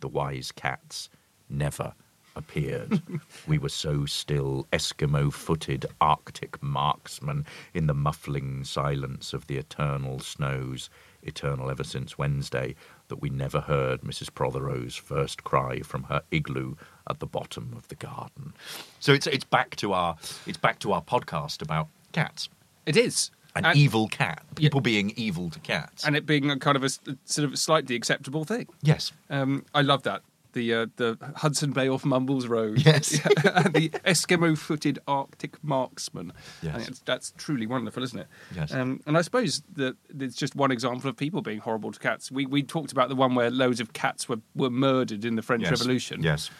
The 0.00 0.08
wise 0.08 0.52
cats 0.52 1.08
never 1.48 1.94
appeared. 2.40 3.00
we 3.46 3.58
were 3.58 3.68
so 3.68 4.04
still, 4.06 4.66
Eskimo 4.72 5.32
footed 5.32 5.86
Arctic 6.00 6.60
marksmen 6.62 7.46
in 7.72 7.86
the 7.86 7.94
muffling 7.94 8.64
silence 8.64 9.32
of 9.32 9.46
the 9.46 9.56
eternal 9.56 10.18
snows, 10.18 10.90
eternal 11.22 11.70
ever 11.70 11.84
since 11.84 12.18
Wednesday, 12.18 12.74
that 13.08 13.20
we 13.22 13.30
never 13.30 13.60
heard 13.60 14.00
Mrs. 14.00 14.30
Prothero's 14.30 14.96
first 14.96 15.44
cry 15.44 15.80
from 15.80 16.04
her 16.04 16.22
igloo 16.32 16.74
at 17.08 17.20
the 17.20 17.26
bottom 17.26 17.72
of 17.76 17.86
the 17.88 17.94
garden. 17.96 18.52
So 19.00 19.12
it's 19.12 19.26
it's 19.26 19.44
back 19.44 19.76
to 19.76 19.92
our 19.92 20.16
it's 20.46 20.58
back 20.58 20.78
to 20.80 20.92
our 20.92 21.02
podcast 21.02 21.62
about 21.62 21.88
cats. 22.12 22.48
it 22.86 22.96
is. 22.96 23.30
An 23.56 23.64
And- 23.64 23.76
evil 23.76 24.06
cat. 24.06 24.44
People 24.54 24.80
being 24.80 25.10
evil 25.16 25.50
to 25.50 25.58
cats. 25.58 26.04
and 26.06 26.14
it 26.16 26.24
being 26.24 26.50
a 26.52 26.56
kind 26.58 26.76
of 26.76 26.84
a 26.84 26.88
sort 27.24 27.48
of 27.50 27.58
slightly 27.58 27.96
acceptable 27.96 28.44
thing. 28.44 28.68
yes. 28.80 29.10
Um, 29.28 29.64
I 29.74 29.82
love 29.82 30.04
that. 30.04 30.22
The 30.52 30.74
uh, 30.74 30.86
the 30.96 31.16
Hudson 31.36 31.72
Bay 31.72 31.88
off 31.88 32.04
Mumbles 32.04 32.46
Road. 32.46 32.84
Yes. 32.84 33.10
the 33.22 33.90
Eskimo-footed 34.04 34.98
Arctic 35.06 35.62
marksman. 35.62 36.32
Yes. 36.62 36.74
I 36.74 36.76
think 36.78 36.88
it's- 36.88 37.02
that's 37.04 37.32
truly 37.36 37.66
wonderful, 37.66 38.02
isn't 38.02 38.18
it? 38.18 38.26
Yes. 38.54 38.72
Um, 38.72 39.00
and 39.06 39.16
I 39.16 39.22
suppose 39.22 39.62
that 39.74 39.96
it's 40.18 40.36
just 40.36 40.56
one 40.56 40.70
example 40.70 41.08
of 41.08 41.16
people 41.16 41.42
being 41.42 41.58
horrible 41.60 41.92
to 41.92 41.98
cats. 41.98 42.30
We 42.30 42.46
we 42.46 42.62
talked 42.62 42.92
about 42.92 43.08
the 43.08 43.16
one 43.16 43.34
where 43.34 43.50
loads 43.50 43.80
of 43.80 43.92
cats 43.92 44.28
were, 44.28 44.40
were 44.54 44.70
murdered 44.70 45.24
in 45.24 45.36
the 45.36 45.42
French 45.42 45.62
Yes. 45.62 45.70
Revolution. 45.72 46.22
Yes. 46.22 46.50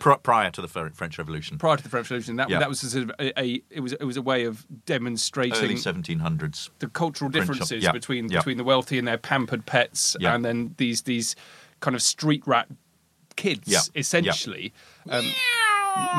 Pri- 0.00 0.16
prior 0.24 0.50
to 0.50 0.60
the 0.60 0.66
French 0.66 1.18
Revolution. 1.18 1.56
Prior 1.56 1.76
to 1.76 1.82
the 1.84 1.88
French 1.88 2.10
Revolution, 2.10 2.34
that 2.36 2.50
Yeah. 2.50 2.58
that 2.58 2.68
was 2.68 2.82
a 2.82 2.90
sort 2.90 3.04
of 3.04 3.10
a, 3.20 3.40
a 3.40 3.62
it 3.70 3.78
was 3.80 3.92
it 3.92 4.04
was 4.04 4.16
a 4.16 4.22
way 4.22 4.44
of 4.44 4.66
demonstrating 4.86 5.62
Early 5.64 5.74
1700s. 5.76 6.70
the 6.80 6.88
cultural 6.88 7.30
differences 7.30 7.84
yeah, 7.84 7.92
between 7.92 8.28
yeah. 8.28 8.38
between 8.38 8.56
the 8.56 8.64
wealthy 8.64 8.98
and 8.98 9.06
their 9.06 9.18
pampered 9.18 9.64
pets, 9.64 10.16
and 10.20 10.44
then 10.44 10.74
these 10.78 11.02
these 11.02 11.36
kind 11.78 11.94
of 11.94 12.02
street 12.02 12.42
rat 12.46 12.66
kids, 13.42 13.68
Yeah, 13.68 13.80
essentially, 14.02 14.72
um, 15.10 15.24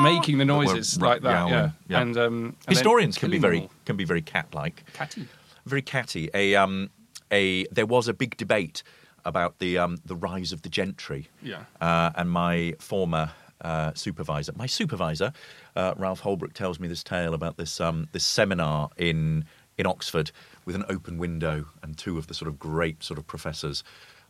making 0.02 0.38
the 0.38 0.44
noises 0.44 0.98
ra- 1.00 1.08
like 1.10 1.22
that. 1.22 1.48
Yeah, 1.48 1.70
yeah. 1.88 2.00
and 2.00 2.16
um, 2.16 2.56
and 2.66 2.76
Historians 2.76 3.18
can 3.18 3.30
be 3.30 3.38
very 3.38 3.60
all. 3.60 3.70
can 3.86 3.96
be 3.96 4.04
very 4.04 4.22
cat-like. 4.22 4.84
catty. 4.92 5.26
very 5.66 5.82
catty. 5.82 6.30
A 6.34 6.54
um, 6.54 6.90
a 7.30 7.64
there 7.72 7.86
was 7.86 8.08
a 8.08 8.12
big 8.14 8.36
debate 8.36 8.82
about 9.24 9.58
the 9.58 9.78
um, 9.78 9.96
the 10.04 10.16
rise 10.16 10.52
of 10.52 10.62
the 10.62 10.68
gentry. 10.68 11.28
Yeah. 11.42 11.64
Uh, 11.80 12.10
and 12.16 12.30
my 12.30 12.74
former 12.78 13.30
uh, 13.62 13.92
supervisor, 13.94 14.52
my 14.56 14.66
supervisor, 14.66 15.32
uh, 15.76 15.94
Ralph 15.96 16.22
Houlbrooke, 16.22 16.52
tells 16.52 16.78
me 16.78 16.86
this 16.88 17.02
tale 17.02 17.34
about 17.34 17.56
this 17.56 17.80
um, 17.80 18.08
this 18.12 18.24
seminar 18.26 18.90
in 18.96 19.44
in 19.78 19.86
Oxford 19.86 20.30
with 20.66 20.76
an 20.76 20.84
open 20.88 21.18
window 21.18 21.66
and 21.82 21.96
two 21.98 22.16
of 22.18 22.26
the 22.26 22.34
sort 22.34 22.48
of 22.48 22.58
great 22.58 23.02
sort 23.02 23.18
of 23.18 23.26
professors. 23.26 23.82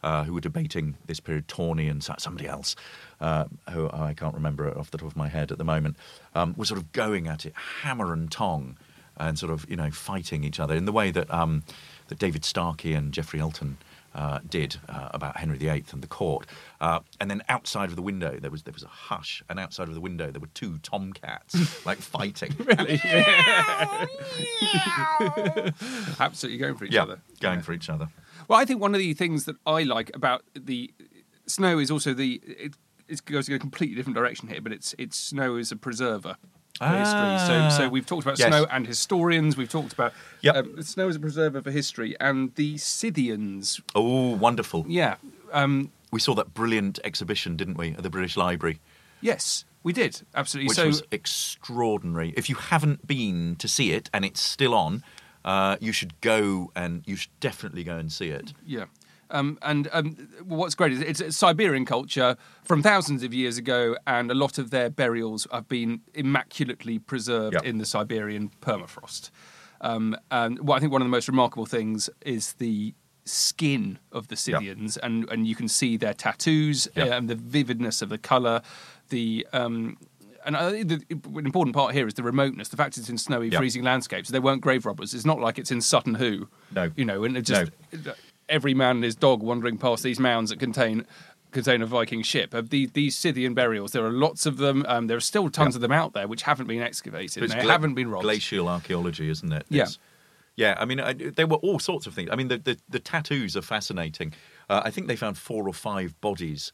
Uh, 0.05 0.23
who 0.25 0.35
were 0.35 0.40
debating 0.40 0.97
this 1.07 1.19
period, 1.19 1.49
Tawney 1.49 1.88
and 1.88 2.05
somebody 2.05 2.47
else, 2.47 2.77
uh, 3.23 3.47
who 3.71 3.88
I 3.90 4.12
can't 4.12 4.35
remember 4.35 4.69
off 4.79 4.90
the 4.90 4.99
top 4.99 5.07
of 5.07 5.17
my 5.17 5.29
head 5.29 5.51
at 5.51 5.57
the 5.57 5.64
moment, 5.64 5.97
um, 6.35 6.55
were 6.59 6.67
sort 6.67 6.79
of 6.79 6.93
going 6.93 7.27
at 7.27 7.47
it 7.47 7.55
hammer 7.81 8.12
and 8.12 8.31
tong, 8.31 8.77
and 9.17 9.38
sort 9.38 9.51
of 9.51 9.64
you 9.67 9.77
know 9.77 9.90
fighting 9.90 10.45
each 10.45 10.61
other 10.61 10.75
in 10.75 10.85
the 10.85 10.93
way 10.93 11.11
that 11.11 11.33
um, 11.33 11.62
that 12.09 12.19
David 12.19 12.45
Starkey 12.45 12.93
and 12.93 13.14
Geoffrey 13.14 13.40
Elton 13.40 13.79
uh, 14.14 14.38
did 14.48 14.77
uh, 14.88 15.09
about 15.12 15.37
Henry 15.37 15.59
VIII 15.59 15.85
and 15.92 16.03
the 16.03 16.07
court. 16.07 16.46
Uh, 16.81 17.00
and 17.20 17.31
then 17.31 17.42
outside 17.48 17.88
of 17.90 17.96
the 17.96 18.03
window 18.03 18.38
there 18.40 18.50
was 18.50 18.62
there 18.62 18.72
was 18.74 18.83
a 18.83 18.88
hush, 18.88 19.42
and 19.48 19.59
outside 19.59 19.88
of 19.88 19.94
the 19.94 20.00
window 20.00 20.31
there 20.31 20.40
were 20.40 20.48
two 20.55 20.79
tomcats 20.79 21.85
like 21.87 21.98
fighting. 21.98 22.55
Really? 22.59 23.00
yeah 23.05 24.07
Absolutely 26.20 26.59
going 26.59 26.77
for 26.77 26.85
each 26.85 26.92
yeah, 26.92 27.03
other. 27.03 27.20
going 27.40 27.59
Yeah. 27.59 27.62
for 27.62 27.72
each 27.72 27.88
other. 27.90 28.09
Well, 28.48 28.59
I 28.59 28.64
think 28.64 28.81
one 28.81 28.94
of 28.94 28.98
the 28.98 29.14
things 29.14 29.44
that 29.46 29.57
I 29.66 29.83
like 29.83 30.11
about 30.14 30.42
the 30.55 30.92
snow 31.46 31.79
is 31.79 31.90
also 31.90 32.14
the 32.14 32.40
it, 32.44 32.74
it 33.09 33.24
goes 33.24 33.48
in 33.48 33.55
a 33.55 33.59
completely 33.59 33.96
different 33.96 34.16
direction 34.16 34.48
here, 34.48 34.61
but 34.61 34.72
it's 34.72 34.94
it's 34.98 35.16
snow 35.16 35.57
is 35.57 35.72
a 35.72 35.77
preserver 35.77 36.37
history. 36.80 37.38
So 37.46 37.68
so 37.76 37.88
we've 37.88 38.06
talked 38.06 38.24
about 38.26 38.38
Yes. 38.38 38.48
snow 38.48 38.66
and 38.70 38.87
historians. 38.87 39.56
We've 39.56 39.68
talked 39.68 39.92
about 39.92 40.12
Yep. 40.42 40.56
um, 40.56 40.82
snow 40.82 41.08
as 41.08 41.16
a 41.16 41.20
preserver 41.20 41.62
for 41.62 41.70
history 41.70 42.16
and 42.20 42.54
the 42.56 42.76
Scythians. 42.78 43.80
Oh, 43.94 44.30
wonderful! 44.37 44.84
Yeah. 44.88 45.16
Um, 45.52 45.90
We 46.10 46.20
saw 46.20 46.34
that 46.37 46.54
brilliant 46.54 46.98
exhibition, 47.04 47.56
didn't 47.56 47.76
we, 47.76 47.90
at 47.92 48.02
the 48.02 48.10
British 48.10 48.37
Library, 48.37 48.78
yes, 49.20 49.64
we 49.82 49.92
did 49.92 50.22
absolutely. 50.34 50.68
which 50.68 50.76
so 50.76 50.87
was 50.87 51.02
extraordinary. 51.10 52.32
If 52.37 52.48
you 52.48 52.54
haven't 52.56 53.06
been 53.06 53.56
to 53.56 53.68
see 53.68 53.90
it 53.92 54.10
and 54.12 54.24
it's 54.24 54.40
still 54.40 54.74
on, 54.74 55.02
uh, 55.44 55.76
you 55.80 55.92
should 55.92 56.20
go 56.20 56.70
and 56.76 57.02
you 57.06 57.16
should 57.16 57.32
definitely 57.40 57.84
go 57.84 57.96
and 57.96 58.10
see 58.12 58.28
it. 58.28 58.52
Yeah. 58.64 58.84
Um, 59.35 59.59
and 59.62 59.88
um, 59.92 60.16
what's 60.44 60.75
great 60.75 60.92
is 60.92 61.01
it's, 61.01 61.20
it's 61.20 61.37
Siberian 61.37 61.85
culture 61.85 62.37
from 62.62 62.83
thousands 62.83 63.23
of 63.25 63.35
years 63.35 63.59
ago, 63.59 63.97
and 64.07 64.31
a 64.31 64.35
lot 64.35 64.59
of 64.59 64.70
their 64.70 64.88
burials 64.88 65.47
have 65.53 65.68
been 65.68 66.01
immaculately 66.14 66.99
preserved 67.01 67.55
Yep. 67.55 67.64
in 67.64 67.79
the 67.79 67.85
Siberian 67.85 68.51
permafrost. 68.62 69.31
Um, 69.81 70.16
and 70.31 70.59
what 70.61 70.77
I 70.77 70.81
think 70.81 70.92
one 70.92 71.03
of 71.03 71.07
the 71.07 71.11
most 71.11 71.29
remarkable 71.29 71.66
things 71.66 72.09
is 72.25 72.55
the 72.55 72.94
skin 73.27 73.99
of 74.12 74.29
the 74.29 74.37
Scythians, 74.37 74.97
and 74.99 75.29
and 75.31 75.47
you 75.47 75.55
can 75.57 75.66
see 75.68 75.97
their 75.97 76.14
tattoos 76.14 76.87
uh, 76.97 77.01
and 77.01 77.29
the 77.29 77.35
vividness 77.35 78.01
of 78.03 78.09
the 78.09 78.18
color, 78.18 78.62
the. 79.11 79.47
Um, 79.53 79.97
and 80.47 80.55
the 80.57 81.03
an 81.11 81.47
important 81.47 81.75
part 81.75 81.94
here 81.94 82.07
is 82.07 82.12
the 82.14 82.23
remoteness. 82.23 82.68
The 82.68 82.77
fact 82.77 82.99
it's 82.99 83.09
in 83.09 83.16
snowy, 83.16 83.49
Yeah. 83.49 83.57
freezing 83.59 83.83
landscapes. 83.83 84.29
They 84.29 84.38
weren't 84.40 84.61
grave 84.61 84.85
robbers. 84.85 85.14
It's 85.14 85.25
not 85.25 85.40
like 85.40 85.59
it's 85.59 85.70
in 85.70 85.81
Sutton 85.81 86.16
Hoo. 86.16 86.49
No. 86.70 86.90
You 86.97 87.07
know, 87.07 87.25
and 87.25 87.35
it 87.38 87.47
just 87.47 87.70
every 88.48 88.74
man 88.74 88.96
and 88.96 89.04
his 89.04 89.16
dog 89.16 89.42
wandering 89.42 89.78
past 89.78 90.02
these 90.02 90.20
mounds 90.20 90.50
that 90.50 90.59
contain 90.59 91.07
contain 91.52 91.83
a 91.83 91.87
Viking 91.87 92.22
ship. 92.22 92.52
Of 92.52 92.70
these, 92.70 92.90
these 92.92 93.16
Scythian 93.16 93.54
burials, 93.54 93.92
there 93.92 94.04
are 94.04 94.11
lots 94.11 94.44
of 94.44 94.57
them. 94.57 94.85
Um, 94.88 95.07
there 95.07 95.16
are 95.16 95.20
still 95.20 95.48
tons 95.50 95.76
of 95.76 95.80
them 95.83 95.92
out 95.92 96.12
there 96.12 96.26
which 96.26 96.42
haven't 96.42 96.66
been 96.66 96.83
excavated. 96.83 97.40
But 97.40 97.50
They 97.50 97.62
gla- 97.62 97.70
haven't 97.72 97.94
been 97.94 98.09
robbed. 98.09 98.24
Glacial 98.24 98.68
archaeology, 98.68 99.28
isn't 99.30 99.52
it? 99.52 99.64
Yeah. 99.68 99.83
It's- 99.83 99.98
yeah. 100.57 100.76
I 100.78 100.85
mean, 100.85 100.98
I, 101.00 101.12
there 101.12 101.46
were 101.46 101.59
all 101.59 101.78
sorts 101.78 102.07
of 102.09 102.14
things. 102.14 102.28
I 102.33 102.37
mean, 102.37 102.48
the 102.48 102.59
the, 102.59 102.76
the 102.88 102.98
tattoos 102.98 103.57
are 103.57 103.62
fascinating. 103.62 104.35
Uh, 104.68 104.83
I 104.85 104.90
think 104.90 105.07
they 105.07 105.16
found 105.16 105.38
four 105.38 105.68
or 105.68 105.74
five 105.74 106.20
bodies 106.20 106.72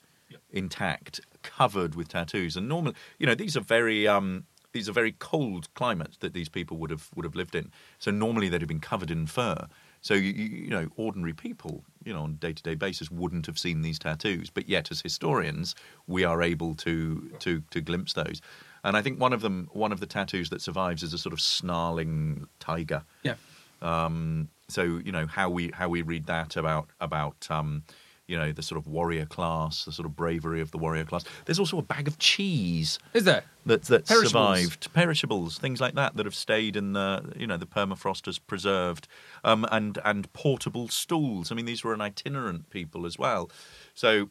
intact, 0.50 1.20
covered 1.42 1.94
with 1.94 2.08
tattoos. 2.08 2.56
And 2.56 2.68
normally, 2.68 2.94
you 3.18 3.26
know, 3.26 3.34
these 3.34 3.56
are 3.56 3.60
very 3.62 4.06
um, 4.08 4.44
these 4.72 4.88
are 4.88 4.92
very 4.92 5.12
cold 5.12 5.72
climates 5.74 6.16
that 6.18 6.32
these 6.32 6.48
people 6.48 6.76
would 6.78 6.90
have 6.90 7.08
would 7.14 7.24
have 7.24 7.34
lived 7.34 7.54
in. 7.54 7.70
So 7.98 8.10
normally 8.10 8.48
they'd 8.48 8.60
have 8.62 8.68
been 8.68 8.80
covered 8.80 9.10
in 9.10 9.26
fur. 9.26 9.66
So 10.02 10.14
you, 10.14 10.32
you 10.32 10.70
know, 10.70 10.88
ordinary 10.96 11.34
people, 11.34 11.84
you 12.04 12.12
know, 12.12 12.22
on 12.22 12.30
a 12.30 12.34
day 12.34 12.52
to 12.52 12.62
day 12.62 12.74
basis 12.74 13.10
wouldn't 13.10 13.46
have 13.46 13.58
seen 13.58 13.82
these 13.82 13.98
tattoos. 13.98 14.50
But 14.50 14.68
yet, 14.68 14.90
as 14.90 15.00
historians, 15.00 15.74
we 16.06 16.24
are 16.24 16.42
able 16.42 16.74
to 16.76 17.30
to 17.40 17.62
to 17.70 17.80
glimpse 17.80 18.14
those. 18.14 18.40
And 18.82 18.96
I 18.96 19.02
think 19.02 19.20
one 19.20 19.32
of 19.32 19.42
them, 19.42 19.68
one 19.72 19.92
of 19.92 20.00
the 20.00 20.06
tattoos 20.06 20.48
that 20.50 20.62
survives, 20.62 21.02
is 21.02 21.12
a 21.12 21.18
sort 21.18 21.32
of 21.32 21.40
snarling 21.40 22.46
tiger. 22.60 23.02
Yeah. 23.22 23.34
Um, 23.82 24.48
so 24.68 24.82
you 24.82 25.12
know 25.12 25.26
how 25.26 25.50
we 25.50 25.70
how 25.74 25.88
we 25.88 26.02
read 26.02 26.26
that 26.26 26.56
about 26.56 26.88
about 27.00 27.46
um, 27.50 27.82
you 28.30 28.36
know 28.38 28.52
the 28.52 28.62
sort 28.62 28.78
of 28.78 28.86
warrior 28.86 29.26
class, 29.26 29.84
the 29.84 29.92
sort 29.92 30.06
of 30.06 30.14
bravery 30.16 30.60
of 30.60 30.70
the 30.70 30.78
warrior 30.78 31.04
class. 31.04 31.24
There's 31.44 31.58
also 31.58 31.78
a 31.78 31.82
bag 31.82 32.06
of 32.08 32.18
cheese 32.18 32.98
Is 33.12 33.24
there? 33.24 33.42
that 33.66 33.82
that 33.84 34.06
Perishables. 34.06 34.30
survived, 34.30 34.92
perishables, 34.94 35.58
things 35.58 35.80
like 35.80 35.94
that 35.94 36.16
that 36.16 36.24
have 36.26 36.34
stayed 36.34 36.76
in 36.76 36.92
the 36.94 37.32
you 37.36 37.46
know 37.46 37.56
the 37.56 37.66
permafrost 37.66 38.26
has 38.26 38.38
preserved, 38.38 39.08
um, 39.44 39.66
and 39.72 39.98
and 40.04 40.32
portable 40.32 40.88
stools. 40.88 41.50
I 41.50 41.54
mean 41.56 41.66
these 41.66 41.82
were 41.84 41.92
an 41.92 42.00
itinerant 42.00 42.70
people 42.70 43.04
as 43.04 43.18
well. 43.18 43.50
So 43.94 44.30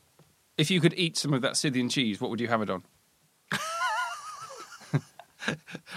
If 0.58 0.72
you 0.72 0.80
could 0.82 0.94
eat 0.98 1.18
some 1.18 1.34
of 1.34 1.42
that 1.42 1.58
Scythian 1.58 1.90
cheese, 1.90 2.20
what 2.22 2.32
would 2.32 2.40
you 2.40 2.48
have 2.48 2.62
it 2.62 2.70
on? 2.70 2.84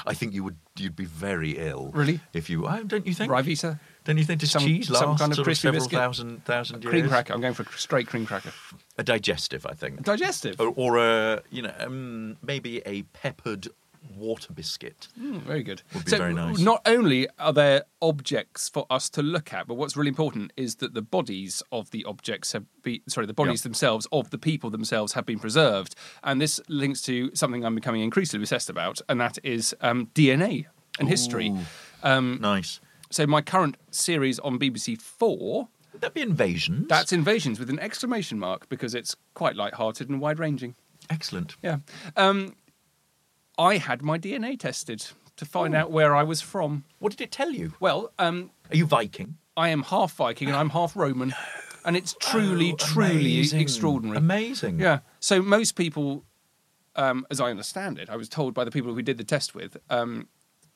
I 0.06 0.14
think 0.14 0.32
you 0.34 0.44
would 0.44 0.56
you'd 0.76 0.96
be 0.96 1.04
very 1.04 1.52
ill. 1.58 1.90
Really? 1.94 2.20
If 2.32 2.48
you 2.48 2.66
oh, 2.66 2.82
don't 2.84 3.06
you 3.06 3.14
think? 3.14 3.30
Ryvita? 3.30 3.80
Don't 4.04 4.18
you 4.18 4.24
think 4.24 4.40
does 4.40 4.50
Some- 4.50 4.62
cheese 4.64 4.90
last 4.90 5.00
some 5.00 5.16
kind 5.16 5.32
of 5.32 5.44
crispy 5.44 5.68
several 5.68 5.80
biscuit? 5.84 5.98
thousand 5.98 6.44
thousand 6.44 6.82
years? 6.82 6.90
Cream 6.90 7.08
cracker. 7.08 7.32
I'm 7.34 7.40
going 7.40 7.54
for 7.54 7.62
a 7.62 7.72
straight 7.78 8.06
cream 8.08 8.26
cracker. 8.26 8.52
A 8.98 9.02
digestive, 9.04 9.64
I 9.66 9.74
think. 9.74 10.02
Digestive. 10.02 10.60
or, 10.60 10.72
or 10.76 10.98
a 10.98 11.42
you 11.50 11.62
know 11.62 11.72
um, 11.78 12.36
maybe 12.42 12.82
a 12.86 13.02
peppered 13.02 13.68
water 14.16 14.52
biscuit. 14.52 15.06
Mm, 15.18 15.42
very 15.42 15.62
good. 15.62 15.82
Would 15.94 16.04
be 16.06 16.10
so 16.10 16.18
very 16.18 16.34
nice. 16.34 16.58
not 16.58 16.82
only 16.86 17.28
are 17.38 17.52
there 17.52 17.84
objects 18.02 18.68
for 18.68 18.84
us 18.90 19.08
to 19.10 19.22
look 19.22 19.52
at, 19.52 19.68
but 19.68 19.74
what's 19.74 19.96
really 19.96 20.08
important 20.08 20.52
is 20.56 20.74
that 20.76 20.92
the 20.92 21.02
bodies 21.02 21.62
of 21.70 21.92
the 21.92 22.04
objects 22.04 22.50
have 22.52 22.64
been 22.82 23.00
sorry, 23.08 23.26
the 23.28 23.32
bodies 23.32 23.60
Yeah. 23.60 23.68
themselves 23.68 24.08
of 24.10 24.30
the 24.30 24.38
people 24.38 24.70
themselves 24.70 25.12
have 25.12 25.24
been 25.24 25.38
preserved. 25.38 25.94
And 26.24 26.40
this 26.40 26.60
links 26.68 27.00
to 27.02 27.30
something 27.34 27.64
I'm 27.64 27.76
becoming 27.76 28.02
increasingly 28.02 28.42
obsessed 28.42 28.68
about, 28.68 29.00
and 29.08 29.20
that 29.20 29.38
is 29.44 29.74
um, 29.80 30.08
DNA 30.14 30.66
and 30.98 31.08
history. 31.08 31.54
Um, 32.02 32.38
Nice. 32.40 32.80
So 33.12 33.26
my 33.26 33.42
current 33.42 33.76
series 33.90 34.38
on 34.38 34.58
BBC 34.58 35.00
Four. 35.00 35.68
Would 35.92 36.00
that 36.00 36.14
be 36.14 36.22
invasions? 36.22 36.86
That's 36.88 37.12
Invasions 37.12 37.58
with 37.58 37.68
an 37.68 37.78
exclamation 37.78 38.38
mark 38.38 38.68
because 38.70 38.94
it's 38.94 39.14
quite 39.34 39.54
light-hearted 39.56 40.08
and 40.08 40.18
wide-ranging. 40.20 40.74
excellent. 41.10 41.56
Yeah. 41.62 41.78
Um, 42.16 42.56
I 43.58 43.76
had 43.76 44.00
my 44.00 44.18
DNA 44.18 44.58
tested 44.58 45.04
to 45.36 45.44
find 45.44 45.74
out 45.74 45.90
where 45.90 46.16
I 46.16 46.22
was 46.22 46.40
from. 46.40 46.84
What 46.98 47.10
did 47.12 47.20
it 47.20 47.30
tell 47.30 47.50
you? 47.50 47.74
Well, 47.78 48.10
um, 48.18 48.50
Are 48.70 48.76
you 48.76 48.86
Viking? 48.86 49.36
I 49.54 49.68
am 49.68 49.82
half 49.82 50.14
Viking 50.14 50.48
and 50.48 50.56
I'm 50.56 50.70
half 50.70 50.96
Roman, 50.96 51.34
and 51.84 51.94
it's 51.98 52.14
truly, 52.18 52.72
Oh, 52.72 52.76
truly 52.76 53.10
amazing. 53.34 53.60
extraordinary. 53.60 54.16
Amazing. 54.16 54.80
Yeah. 54.80 55.00
So 55.20 55.42
most 55.42 55.76
people, 55.76 56.24
um, 56.96 57.26
as 57.30 57.38
I 57.38 57.50
understand 57.50 57.98
it, 57.98 58.08
I 58.08 58.16
was 58.16 58.30
told 58.30 58.54
by 58.54 58.64
the 58.64 58.70
people 58.70 58.94
who 58.94 59.02
did 59.02 59.18
the 59.18 59.24
test 59.24 59.54
with, 59.54 59.76
um, 59.90 60.28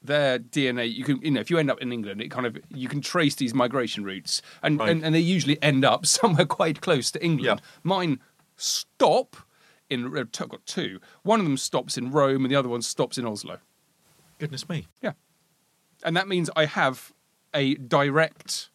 their 0.07 0.39
DNA. 0.39 0.93
You 0.93 1.05
can, 1.05 1.21
you 1.23 1.31
know, 1.31 1.41
if 1.41 1.51
you 1.51 1.59
end 1.59 1.71
up 1.71 1.81
in 1.81 1.93
England, 1.93 2.21
it 2.21 2.31
kind 2.31 2.47
of 2.47 2.57
you 2.71 2.89
can 2.89 3.01
trace 3.01 3.35
these 3.37 3.55
migration 3.55 4.05
routes, 4.05 4.43
and 4.63 4.79
Right. 4.79 4.89
and, 4.91 5.05
and 5.05 5.15
they 5.15 5.21
usually 5.21 5.61
end 5.63 5.85
up 5.85 6.07
somewhere 6.17 6.47
quite 6.47 6.81
close 6.81 7.11
to 7.13 7.25
England. 7.25 7.61
Yeah. 7.61 7.67
Mine 7.83 8.21
stop 8.57 9.37
in. 9.91 10.17
Uh, 10.17 10.21
I've 10.21 10.49
got 10.49 10.65
two. 10.67 11.01
One 11.23 11.41
of 11.41 11.47
them 11.47 11.57
stops 11.57 11.97
in 11.99 12.11
Rome, 12.11 12.45
and 12.45 12.51
the 12.53 12.57
other 12.57 12.69
one 12.69 12.83
stops 12.83 13.19
in 13.19 13.27
Oslo. 13.27 13.59
Goodness 14.39 14.69
me. 14.69 14.87
Yeah. 15.03 15.13
And 16.05 16.17
that 16.17 16.29
means 16.29 16.51
I 16.57 16.67
have 16.67 17.13
a 17.55 17.75
direct 17.77 18.69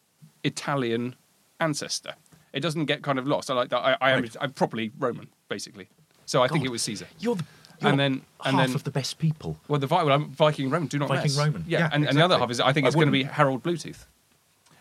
Italian 0.44 1.14
ancestor. 1.60 2.14
It 2.52 2.60
doesn't 2.60 2.86
get 2.86 3.02
kind 3.02 3.18
of 3.18 3.26
lost. 3.26 3.50
I 3.50 3.54
like 3.54 3.70
that. 3.70 3.78
I, 3.78 3.96
I 4.00 4.10
am 4.10 4.22
Right. 4.22 4.36
I'm 4.40 4.52
properly 4.52 4.90
Roman, 4.98 5.28
basically. 5.48 5.88
So 6.26 6.42
I 6.42 6.48
think 6.48 6.64
it 6.64 6.70
was 6.70 6.82
Caesar. 6.82 7.06
You're 7.18 7.36
the 7.36 7.44
you're 7.82 7.90
And 7.90 8.00
then- 8.00 8.22
and 8.44 8.56
half 8.56 8.66
then- 8.68 8.74
of 8.76 8.84
the 8.84 8.90
best 8.90 9.18
people. 9.18 9.58
Well, 9.68 9.78
the 9.80 9.86
Vi- 9.86 10.02
well, 10.02 10.14
I'm 10.14 10.30
Viking 10.30 10.70
Roman. 10.70 10.88
Do 10.88 10.98
not 10.98 11.08
Viking 11.08 11.22
mess. 11.24 11.38
Roman. 11.38 11.64
Yeah, 11.66 11.78
Yeah, 11.80 11.90
and, 11.92 12.06
and 12.08 12.16
the 12.18 12.24
other 12.24 12.38
half 12.38 12.50
is 12.50 12.60
I 12.60 12.72
think 12.72 12.84
I 12.84 12.88
it's 12.88 12.94
going 12.96 13.06
to 13.08 13.12
be. 13.12 13.24
Harald 13.24 13.62
Bluetooth. 13.62 14.06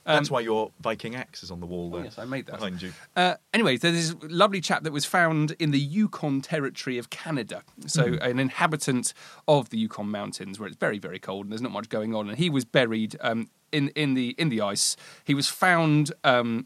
That's 0.04 0.32
why 0.32 0.40
your 0.40 0.72
Viking 0.82 1.16
axe 1.16 1.44
is 1.44 1.52
on 1.52 1.60
the 1.60 1.68
wall 1.68 1.92
there. 1.92 2.00
Um, 2.00 2.06
yes, 2.06 2.18
I 2.18 2.26
made 2.26 2.48
that. 2.48 2.54
behind 2.58 2.82
you. 2.82 2.92
Uh, 3.16 3.36
anyway, 3.54 3.78
there's 3.78 4.14
this 4.14 4.32
lovely 4.32 4.60
chap 4.60 4.82
that 4.84 4.92
was 4.92 5.06
found 5.06 5.52
in 5.60 5.70
the 5.70 5.80
Yukon 5.80 6.42
territory 6.42 6.98
of 6.98 7.12
Canada. 7.12 7.62
So, 7.86 8.06
Mm-hmm. 8.06 8.24
an 8.30 8.40
inhabitant 8.40 9.14
of 9.48 9.70
the 9.70 9.78
Yukon 9.78 10.10
Mountains, 10.10 10.60
where 10.60 10.68
it's 10.68 10.76
very, 10.78 10.98
very 10.98 11.20
cold 11.20 11.46
and 11.46 11.52
there's 11.52 11.62
not 11.62 11.72
much 11.72 11.88
going 11.88 12.16
on. 12.16 12.30
And 12.30 12.38
he 12.40 12.50
was 12.50 12.66
buried 12.66 13.16
um, 13.22 13.48
in 13.72 13.90
in 13.90 14.16
the 14.16 14.30
in 14.40 14.50
the 14.50 14.60
ice. 14.60 14.98
He 15.24 15.36
was 15.36 15.48
found 15.48 16.12
um, 16.24 16.66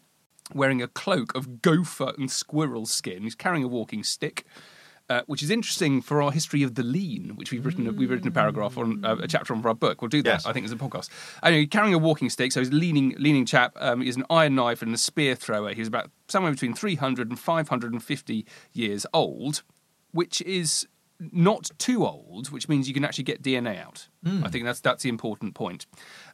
wearing 0.54 0.82
a 0.82 0.88
cloak 0.88 1.36
of 1.36 1.62
gopher 1.62 2.14
and 2.18 2.32
squirrel 2.32 2.86
skin. 2.86 3.24
He's 3.24 3.36
carrying 3.36 3.66
a 3.66 3.68
walking 3.68 4.04
stick. 4.04 4.46
Uh, 5.08 5.22
which 5.28 5.44
is 5.44 5.52
interesting 5.52 6.02
for 6.02 6.20
our 6.20 6.32
history 6.32 6.64
of 6.64 6.74
the 6.74 6.82
lean, 6.82 7.34
which 7.36 7.52
we've 7.52 7.64
written. 7.64 7.86
A, 7.86 7.92
we've 7.92 8.10
written 8.10 8.28
a 8.28 8.32
paragraph 8.32 8.76
on 8.76 9.06
uh, 9.06 9.18
a 9.18 9.28
chapter 9.28 9.54
on 9.54 9.62
for 9.62 9.68
our 9.68 9.76
book. 9.76 10.02
We'll 10.02 10.10
do 10.10 10.24
that. 10.24 10.30
Yes. 10.30 10.46
I 10.48 10.52
think 10.52 10.66
as 10.66 10.72
a 10.72 10.76
podcast. 10.76 11.10
Anyway, 11.44 11.68
carrying 11.68 11.94
a 11.94 12.00
walking 12.00 12.28
stick, 12.32 12.52
so 12.52 12.60
he's 12.60 12.70
a 12.70 12.74
leaning, 12.74 13.14
leaning 13.20 13.46
chap. 13.46 13.74
Um, 13.80 14.02
he's 14.02 14.16
an 14.16 14.26
iron 14.32 14.56
knife 14.56 14.82
and 14.82 14.96
a 14.96 14.98
spear 14.98 15.36
thrower. 15.36 15.74
He 15.74 15.82
was 15.82 15.88
about 15.88 16.10
somewhere 16.28 16.52
between 16.52 16.74
300 16.74 17.30
and 17.30 17.40
550 17.40 18.46
years 18.74 19.06
old, 19.14 19.62
which 20.12 20.42
is 20.42 20.88
not 21.20 21.70
too 21.78 22.06
old, 22.06 22.50
which 22.52 22.68
means 22.68 22.88
you 22.88 22.94
can 22.94 23.06
actually 23.06 23.24
get 23.24 23.42
DNA 23.42 23.82
out. 23.82 24.08
I 24.44 24.50
think 24.50 24.66
that's 24.66 24.80
that's 24.80 25.04
the 25.04 25.10
important 25.10 25.54
point. 25.54 25.86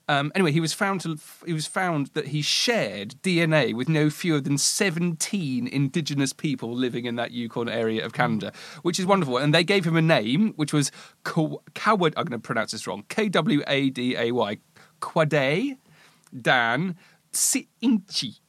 Um, 0.08 0.32
anyway, 0.34 0.52
he 0.52 0.62
was 0.62 0.74
found 0.74 1.02
to 1.02 1.18
he 1.46 1.54
was 1.54 1.68
found 1.68 2.08
that 2.08 2.30
he 2.30 2.42
shared 2.42 3.16
DNA 3.22 3.74
with 3.74 3.90
no 3.90 4.10
fewer 4.10 4.40
than 4.40 4.58
17 4.58 5.68
indigenous 5.68 6.34
people 6.34 6.74
living 6.74 7.06
in 7.06 7.16
that 7.18 7.32
Yukon 7.32 7.68
area 7.68 8.06
of 8.06 8.14
Canada, 8.14 8.54
which 8.82 8.98
is 8.98 9.06
wonderful. 9.06 9.38
And 9.38 9.54
they 9.54 9.64
gave 9.64 9.86
him 9.86 9.98
a 9.98 10.02
name, 10.02 10.54
which 10.56 10.74
was 10.74 10.92
Coward. 11.24 12.14
I'm 12.16 12.26
going 12.26 12.32
to 12.32 12.40
pronounce 12.40 12.72
this 12.72 12.88
wrong. 12.88 13.04
K 13.10 13.30
W 13.30 13.62
A 13.68 13.90
D 13.90 14.16
A 14.16 14.32
Y. 14.32 14.58
Kwäday 15.02 15.78
Dän 16.36 16.96
Ts'ìnchi, 17.34 18.40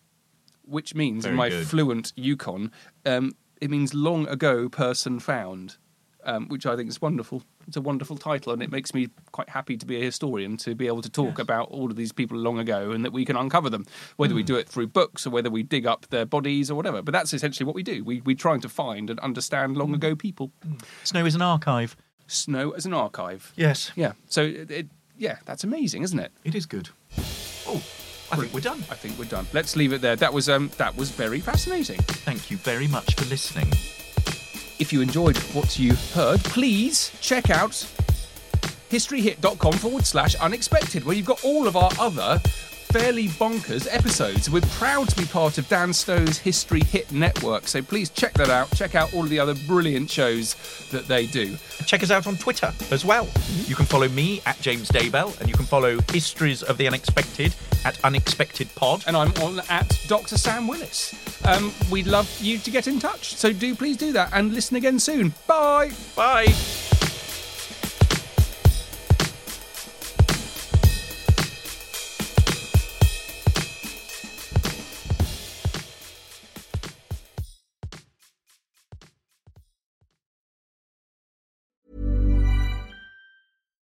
which 0.62 0.94
means 0.94 1.24
in 1.24 1.34
my 1.34 1.48
good. 1.48 1.66
fluent 1.66 2.12
Yukon, 2.16 2.70
um, 3.06 3.32
it 3.60 3.70
means 3.70 3.94
long 3.94 4.26
ago 4.28 4.68
person 4.68 5.18
found, 5.18 5.76
um, 6.24 6.48
which 6.48 6.66
I 6.66 6.76
think 6.76 6.88
is 6.88 7.00
wonderful. 7.00 7.42
It's 7.66 7.76
a 7.76 7.80
wonderful 7.80 8.16
title, 8.16 8.52
and 8.52 8.62
it 8.62 8.70
makes 8.70 8.92
me 8.94 9.08
quite 9.32 9.48
happy 9.48 9.76
to 9.76 9.86
be 9.86 9.96
a 9.96 10.04
historian 10.04 10.56
to 10.58 10.74
be 10.74 10.86
able 10.86 11.02
to 11.02 11.10
talk 11.10 11.38
about 11.38 11.68
all 11.70 11.90
of 11.90 11.96
these 11.96 12.12
people 12.12 12.36
long 12.38 12.58
ago 12.58 12.90
and 12.92 13.04
that 13.04 13.12
we 13.12 13.24
can 13.24 13.36
uncover 13.36 13.70
them, 13.70 13.86
whether 14.16 14.32
Hmm. 14.32 14.36
we 14.36 14.42
do 14.42 14.56
it 14.56 14.68
through 14.68 14.88
books 14.88 15.26
or 15.26 15.30
whether 15.30 15.50
we 15.50 15.62
dig 15.62 15.86
up 15.86 16.06
their 16.08 16.24
bodies 16.26 16.70
or 16.70 16.74
whatever. 16.74 17.02
But 17.02 17.12
that's 17.12 17.32
essentially 17.32 17.64
what 17.66 17.74
we 17.74 17.82
do. 17.82 18.02
We, 18.04 18.20
we're 18.22 18.36
trying 18.36 18.60
to 18.62 18.68
find 18.68 19.10
and 19.10 19.18
understand 19.20 19.76
long 19.76 19.94
ago 19.94 20.14
people. 20.16 20.52
Snow 21.04 21.24
is 21.26 21.34
an 21.34 21.42
archive. 21.42 21.96
Snow 22.26 22.70
as 22.70 22.86
an 22.86 22.94
archive. 22.94 23.52
Yes. 23.56 23.92
Yeah. 23.96 24.12
So, 24.28 24.42
it, 24.42 24.70
it, 24.70 24.86
yeah, 25.18 25.36
that's 25.44 25.64
amazing, 25.64 26.02
isn't 26.02 26.18
it? 26.18 26.32
It 26.44 26.54
is 26.54 26.66
good. 26.66 26.88
Oh, 27.66 27.82
I 28.32 28.36
think 28.36 28.52
we're 28.54 28.60
done. 28.60 28.78
I 28.90 28.94
think 28.94 29.18
we're 29.18 29.26
done. 29.26 29.46
Let's 29.52 29.76
leave 29.76 29.92
it 29.92 30.00
there. 30.00 30.16
That 30.16 30.32
was 30.32 30.48
um, 30.48 30.70
that 30.78 30.96
was 30.96 31.10
very 31.10 31.38
fascinating. 31.40 31.98
Thank 32.00 32.50
you 32.50 32.56
very 32.56 32.88
much 32.88 33.14
for 33.14 33.24
listening. 33.26 33.68
If 34.82 34.92
you 34.92 35.00
enjoyed 35.00 35.36
what 35.54 35.78
you 35.78 35.94
heard, 36.12 36.42
please 36.42 37.12
check 37.20 37.50
out 37.50 37.70
historyhit.com 38.90 39.74
forward 39.74 40.04
slash 40.04 40.34
unexpected, 40.34 41.04
where 41.04 41.14
you've 41.14 41.24
got 41.24 41.44
all 41.44 41.68
of 41.68 41.76
our 41.76 41.92
other 42.00 42.40
fairly 42.40 43.28
bonkers 43.28 43.86
episodes. 43.88 44.50
We're 44.50 44.60
proud 44.62 45.08
to 45.10 45.16
be 45.16 45.24
part 45.24 45.56
of 45.58 45.68
Dan 45.68 45.92
Snow's 45.92 46.38
History 46.38 46.82
Hit 46.82 47.12
Network, 47.12 47.68
so 47.68 47.80
please 47.80 48.10
check 48.10 48.32
that 48.34 48.50
out. 48.50 48.74
Check 48.74 48.96
out 48.96 49.14
all 49.14 49.22
of 49.22 49.30
the 49.30 49.38
other 49.38 49.54
brilliant 49.68 50.10
shows 50.10 50.56
that 50.90 51.06
they 51.06 51.26
do. 51.26 51.56
Check 51.86 52.02
us 52.02 52.10
out 52.10 52.26
on 52.26 52.36
Twitter 52.36 52.72
as 52.90 53.04
well. 53.04 53.28
You 53.68 53.76
can 53.76 53.86
follow 53.86 54.08
me 54.08 54.42
at 54.46 54.60
James 54.60 54.90
Daybell, 54.90 55.38
and 55.38 55.48
you 55.48 55.54
can 55.54 55.64
follow 55.64 56.00
Histories 56.10 56.64
of 56.64 56.76
the 56.76 56.88
Unexpected 56.88 57.54
at 57.84 58.04
Unexpected 58.04 58.68
Pod. 58.74 59.04
And 59.06 59.16
I'm 59.16 59.32
on 59.42 59.60
at 59.68 59.96
Dr. 60.08 60.36
Sam 60.36 60.66
Willis. 60.66 61.31
Um, 61.44 61.72
we'd 61.90 62.06
love 62.06 62.30
you 62.40 62.58
to 62.58 62.70
get 62.70 62.86
in 62.86 63.00
touch, 63.00 63.34
so 63.34 63.52
do 63.52 63.74
please 63.74 63.96
do 63.96 64.12
that 64.12 64.30
and 64.32 64.54
listen 64.54 64.76
again 64.76 64.98
soon. 64.98 65.34
Bye. 65.46 65.90
Bye. 66.14 66.54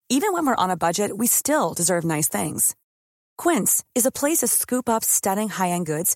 Even 0.09 0.31
when 0.31 0.45
we're 0.45 0.55
on 0.55 0.69
a 0.69 0.77
budget, 0.77 1.17
we 1.17 1.27
still 1.27 1.73
deserve 1.73 2.05
nice 2.05 2.29
things. 2.29 2.75
Quince 3.37 3.83
is 3.95 4.05
a 4.05 4.11
place 4.11 4.37
to 4.37 4.47
scoop 4.47 4.87
up 4.87 5.03
stunning 5.03 5.49
high-end 5.49 5.87
goods 5.87 6.15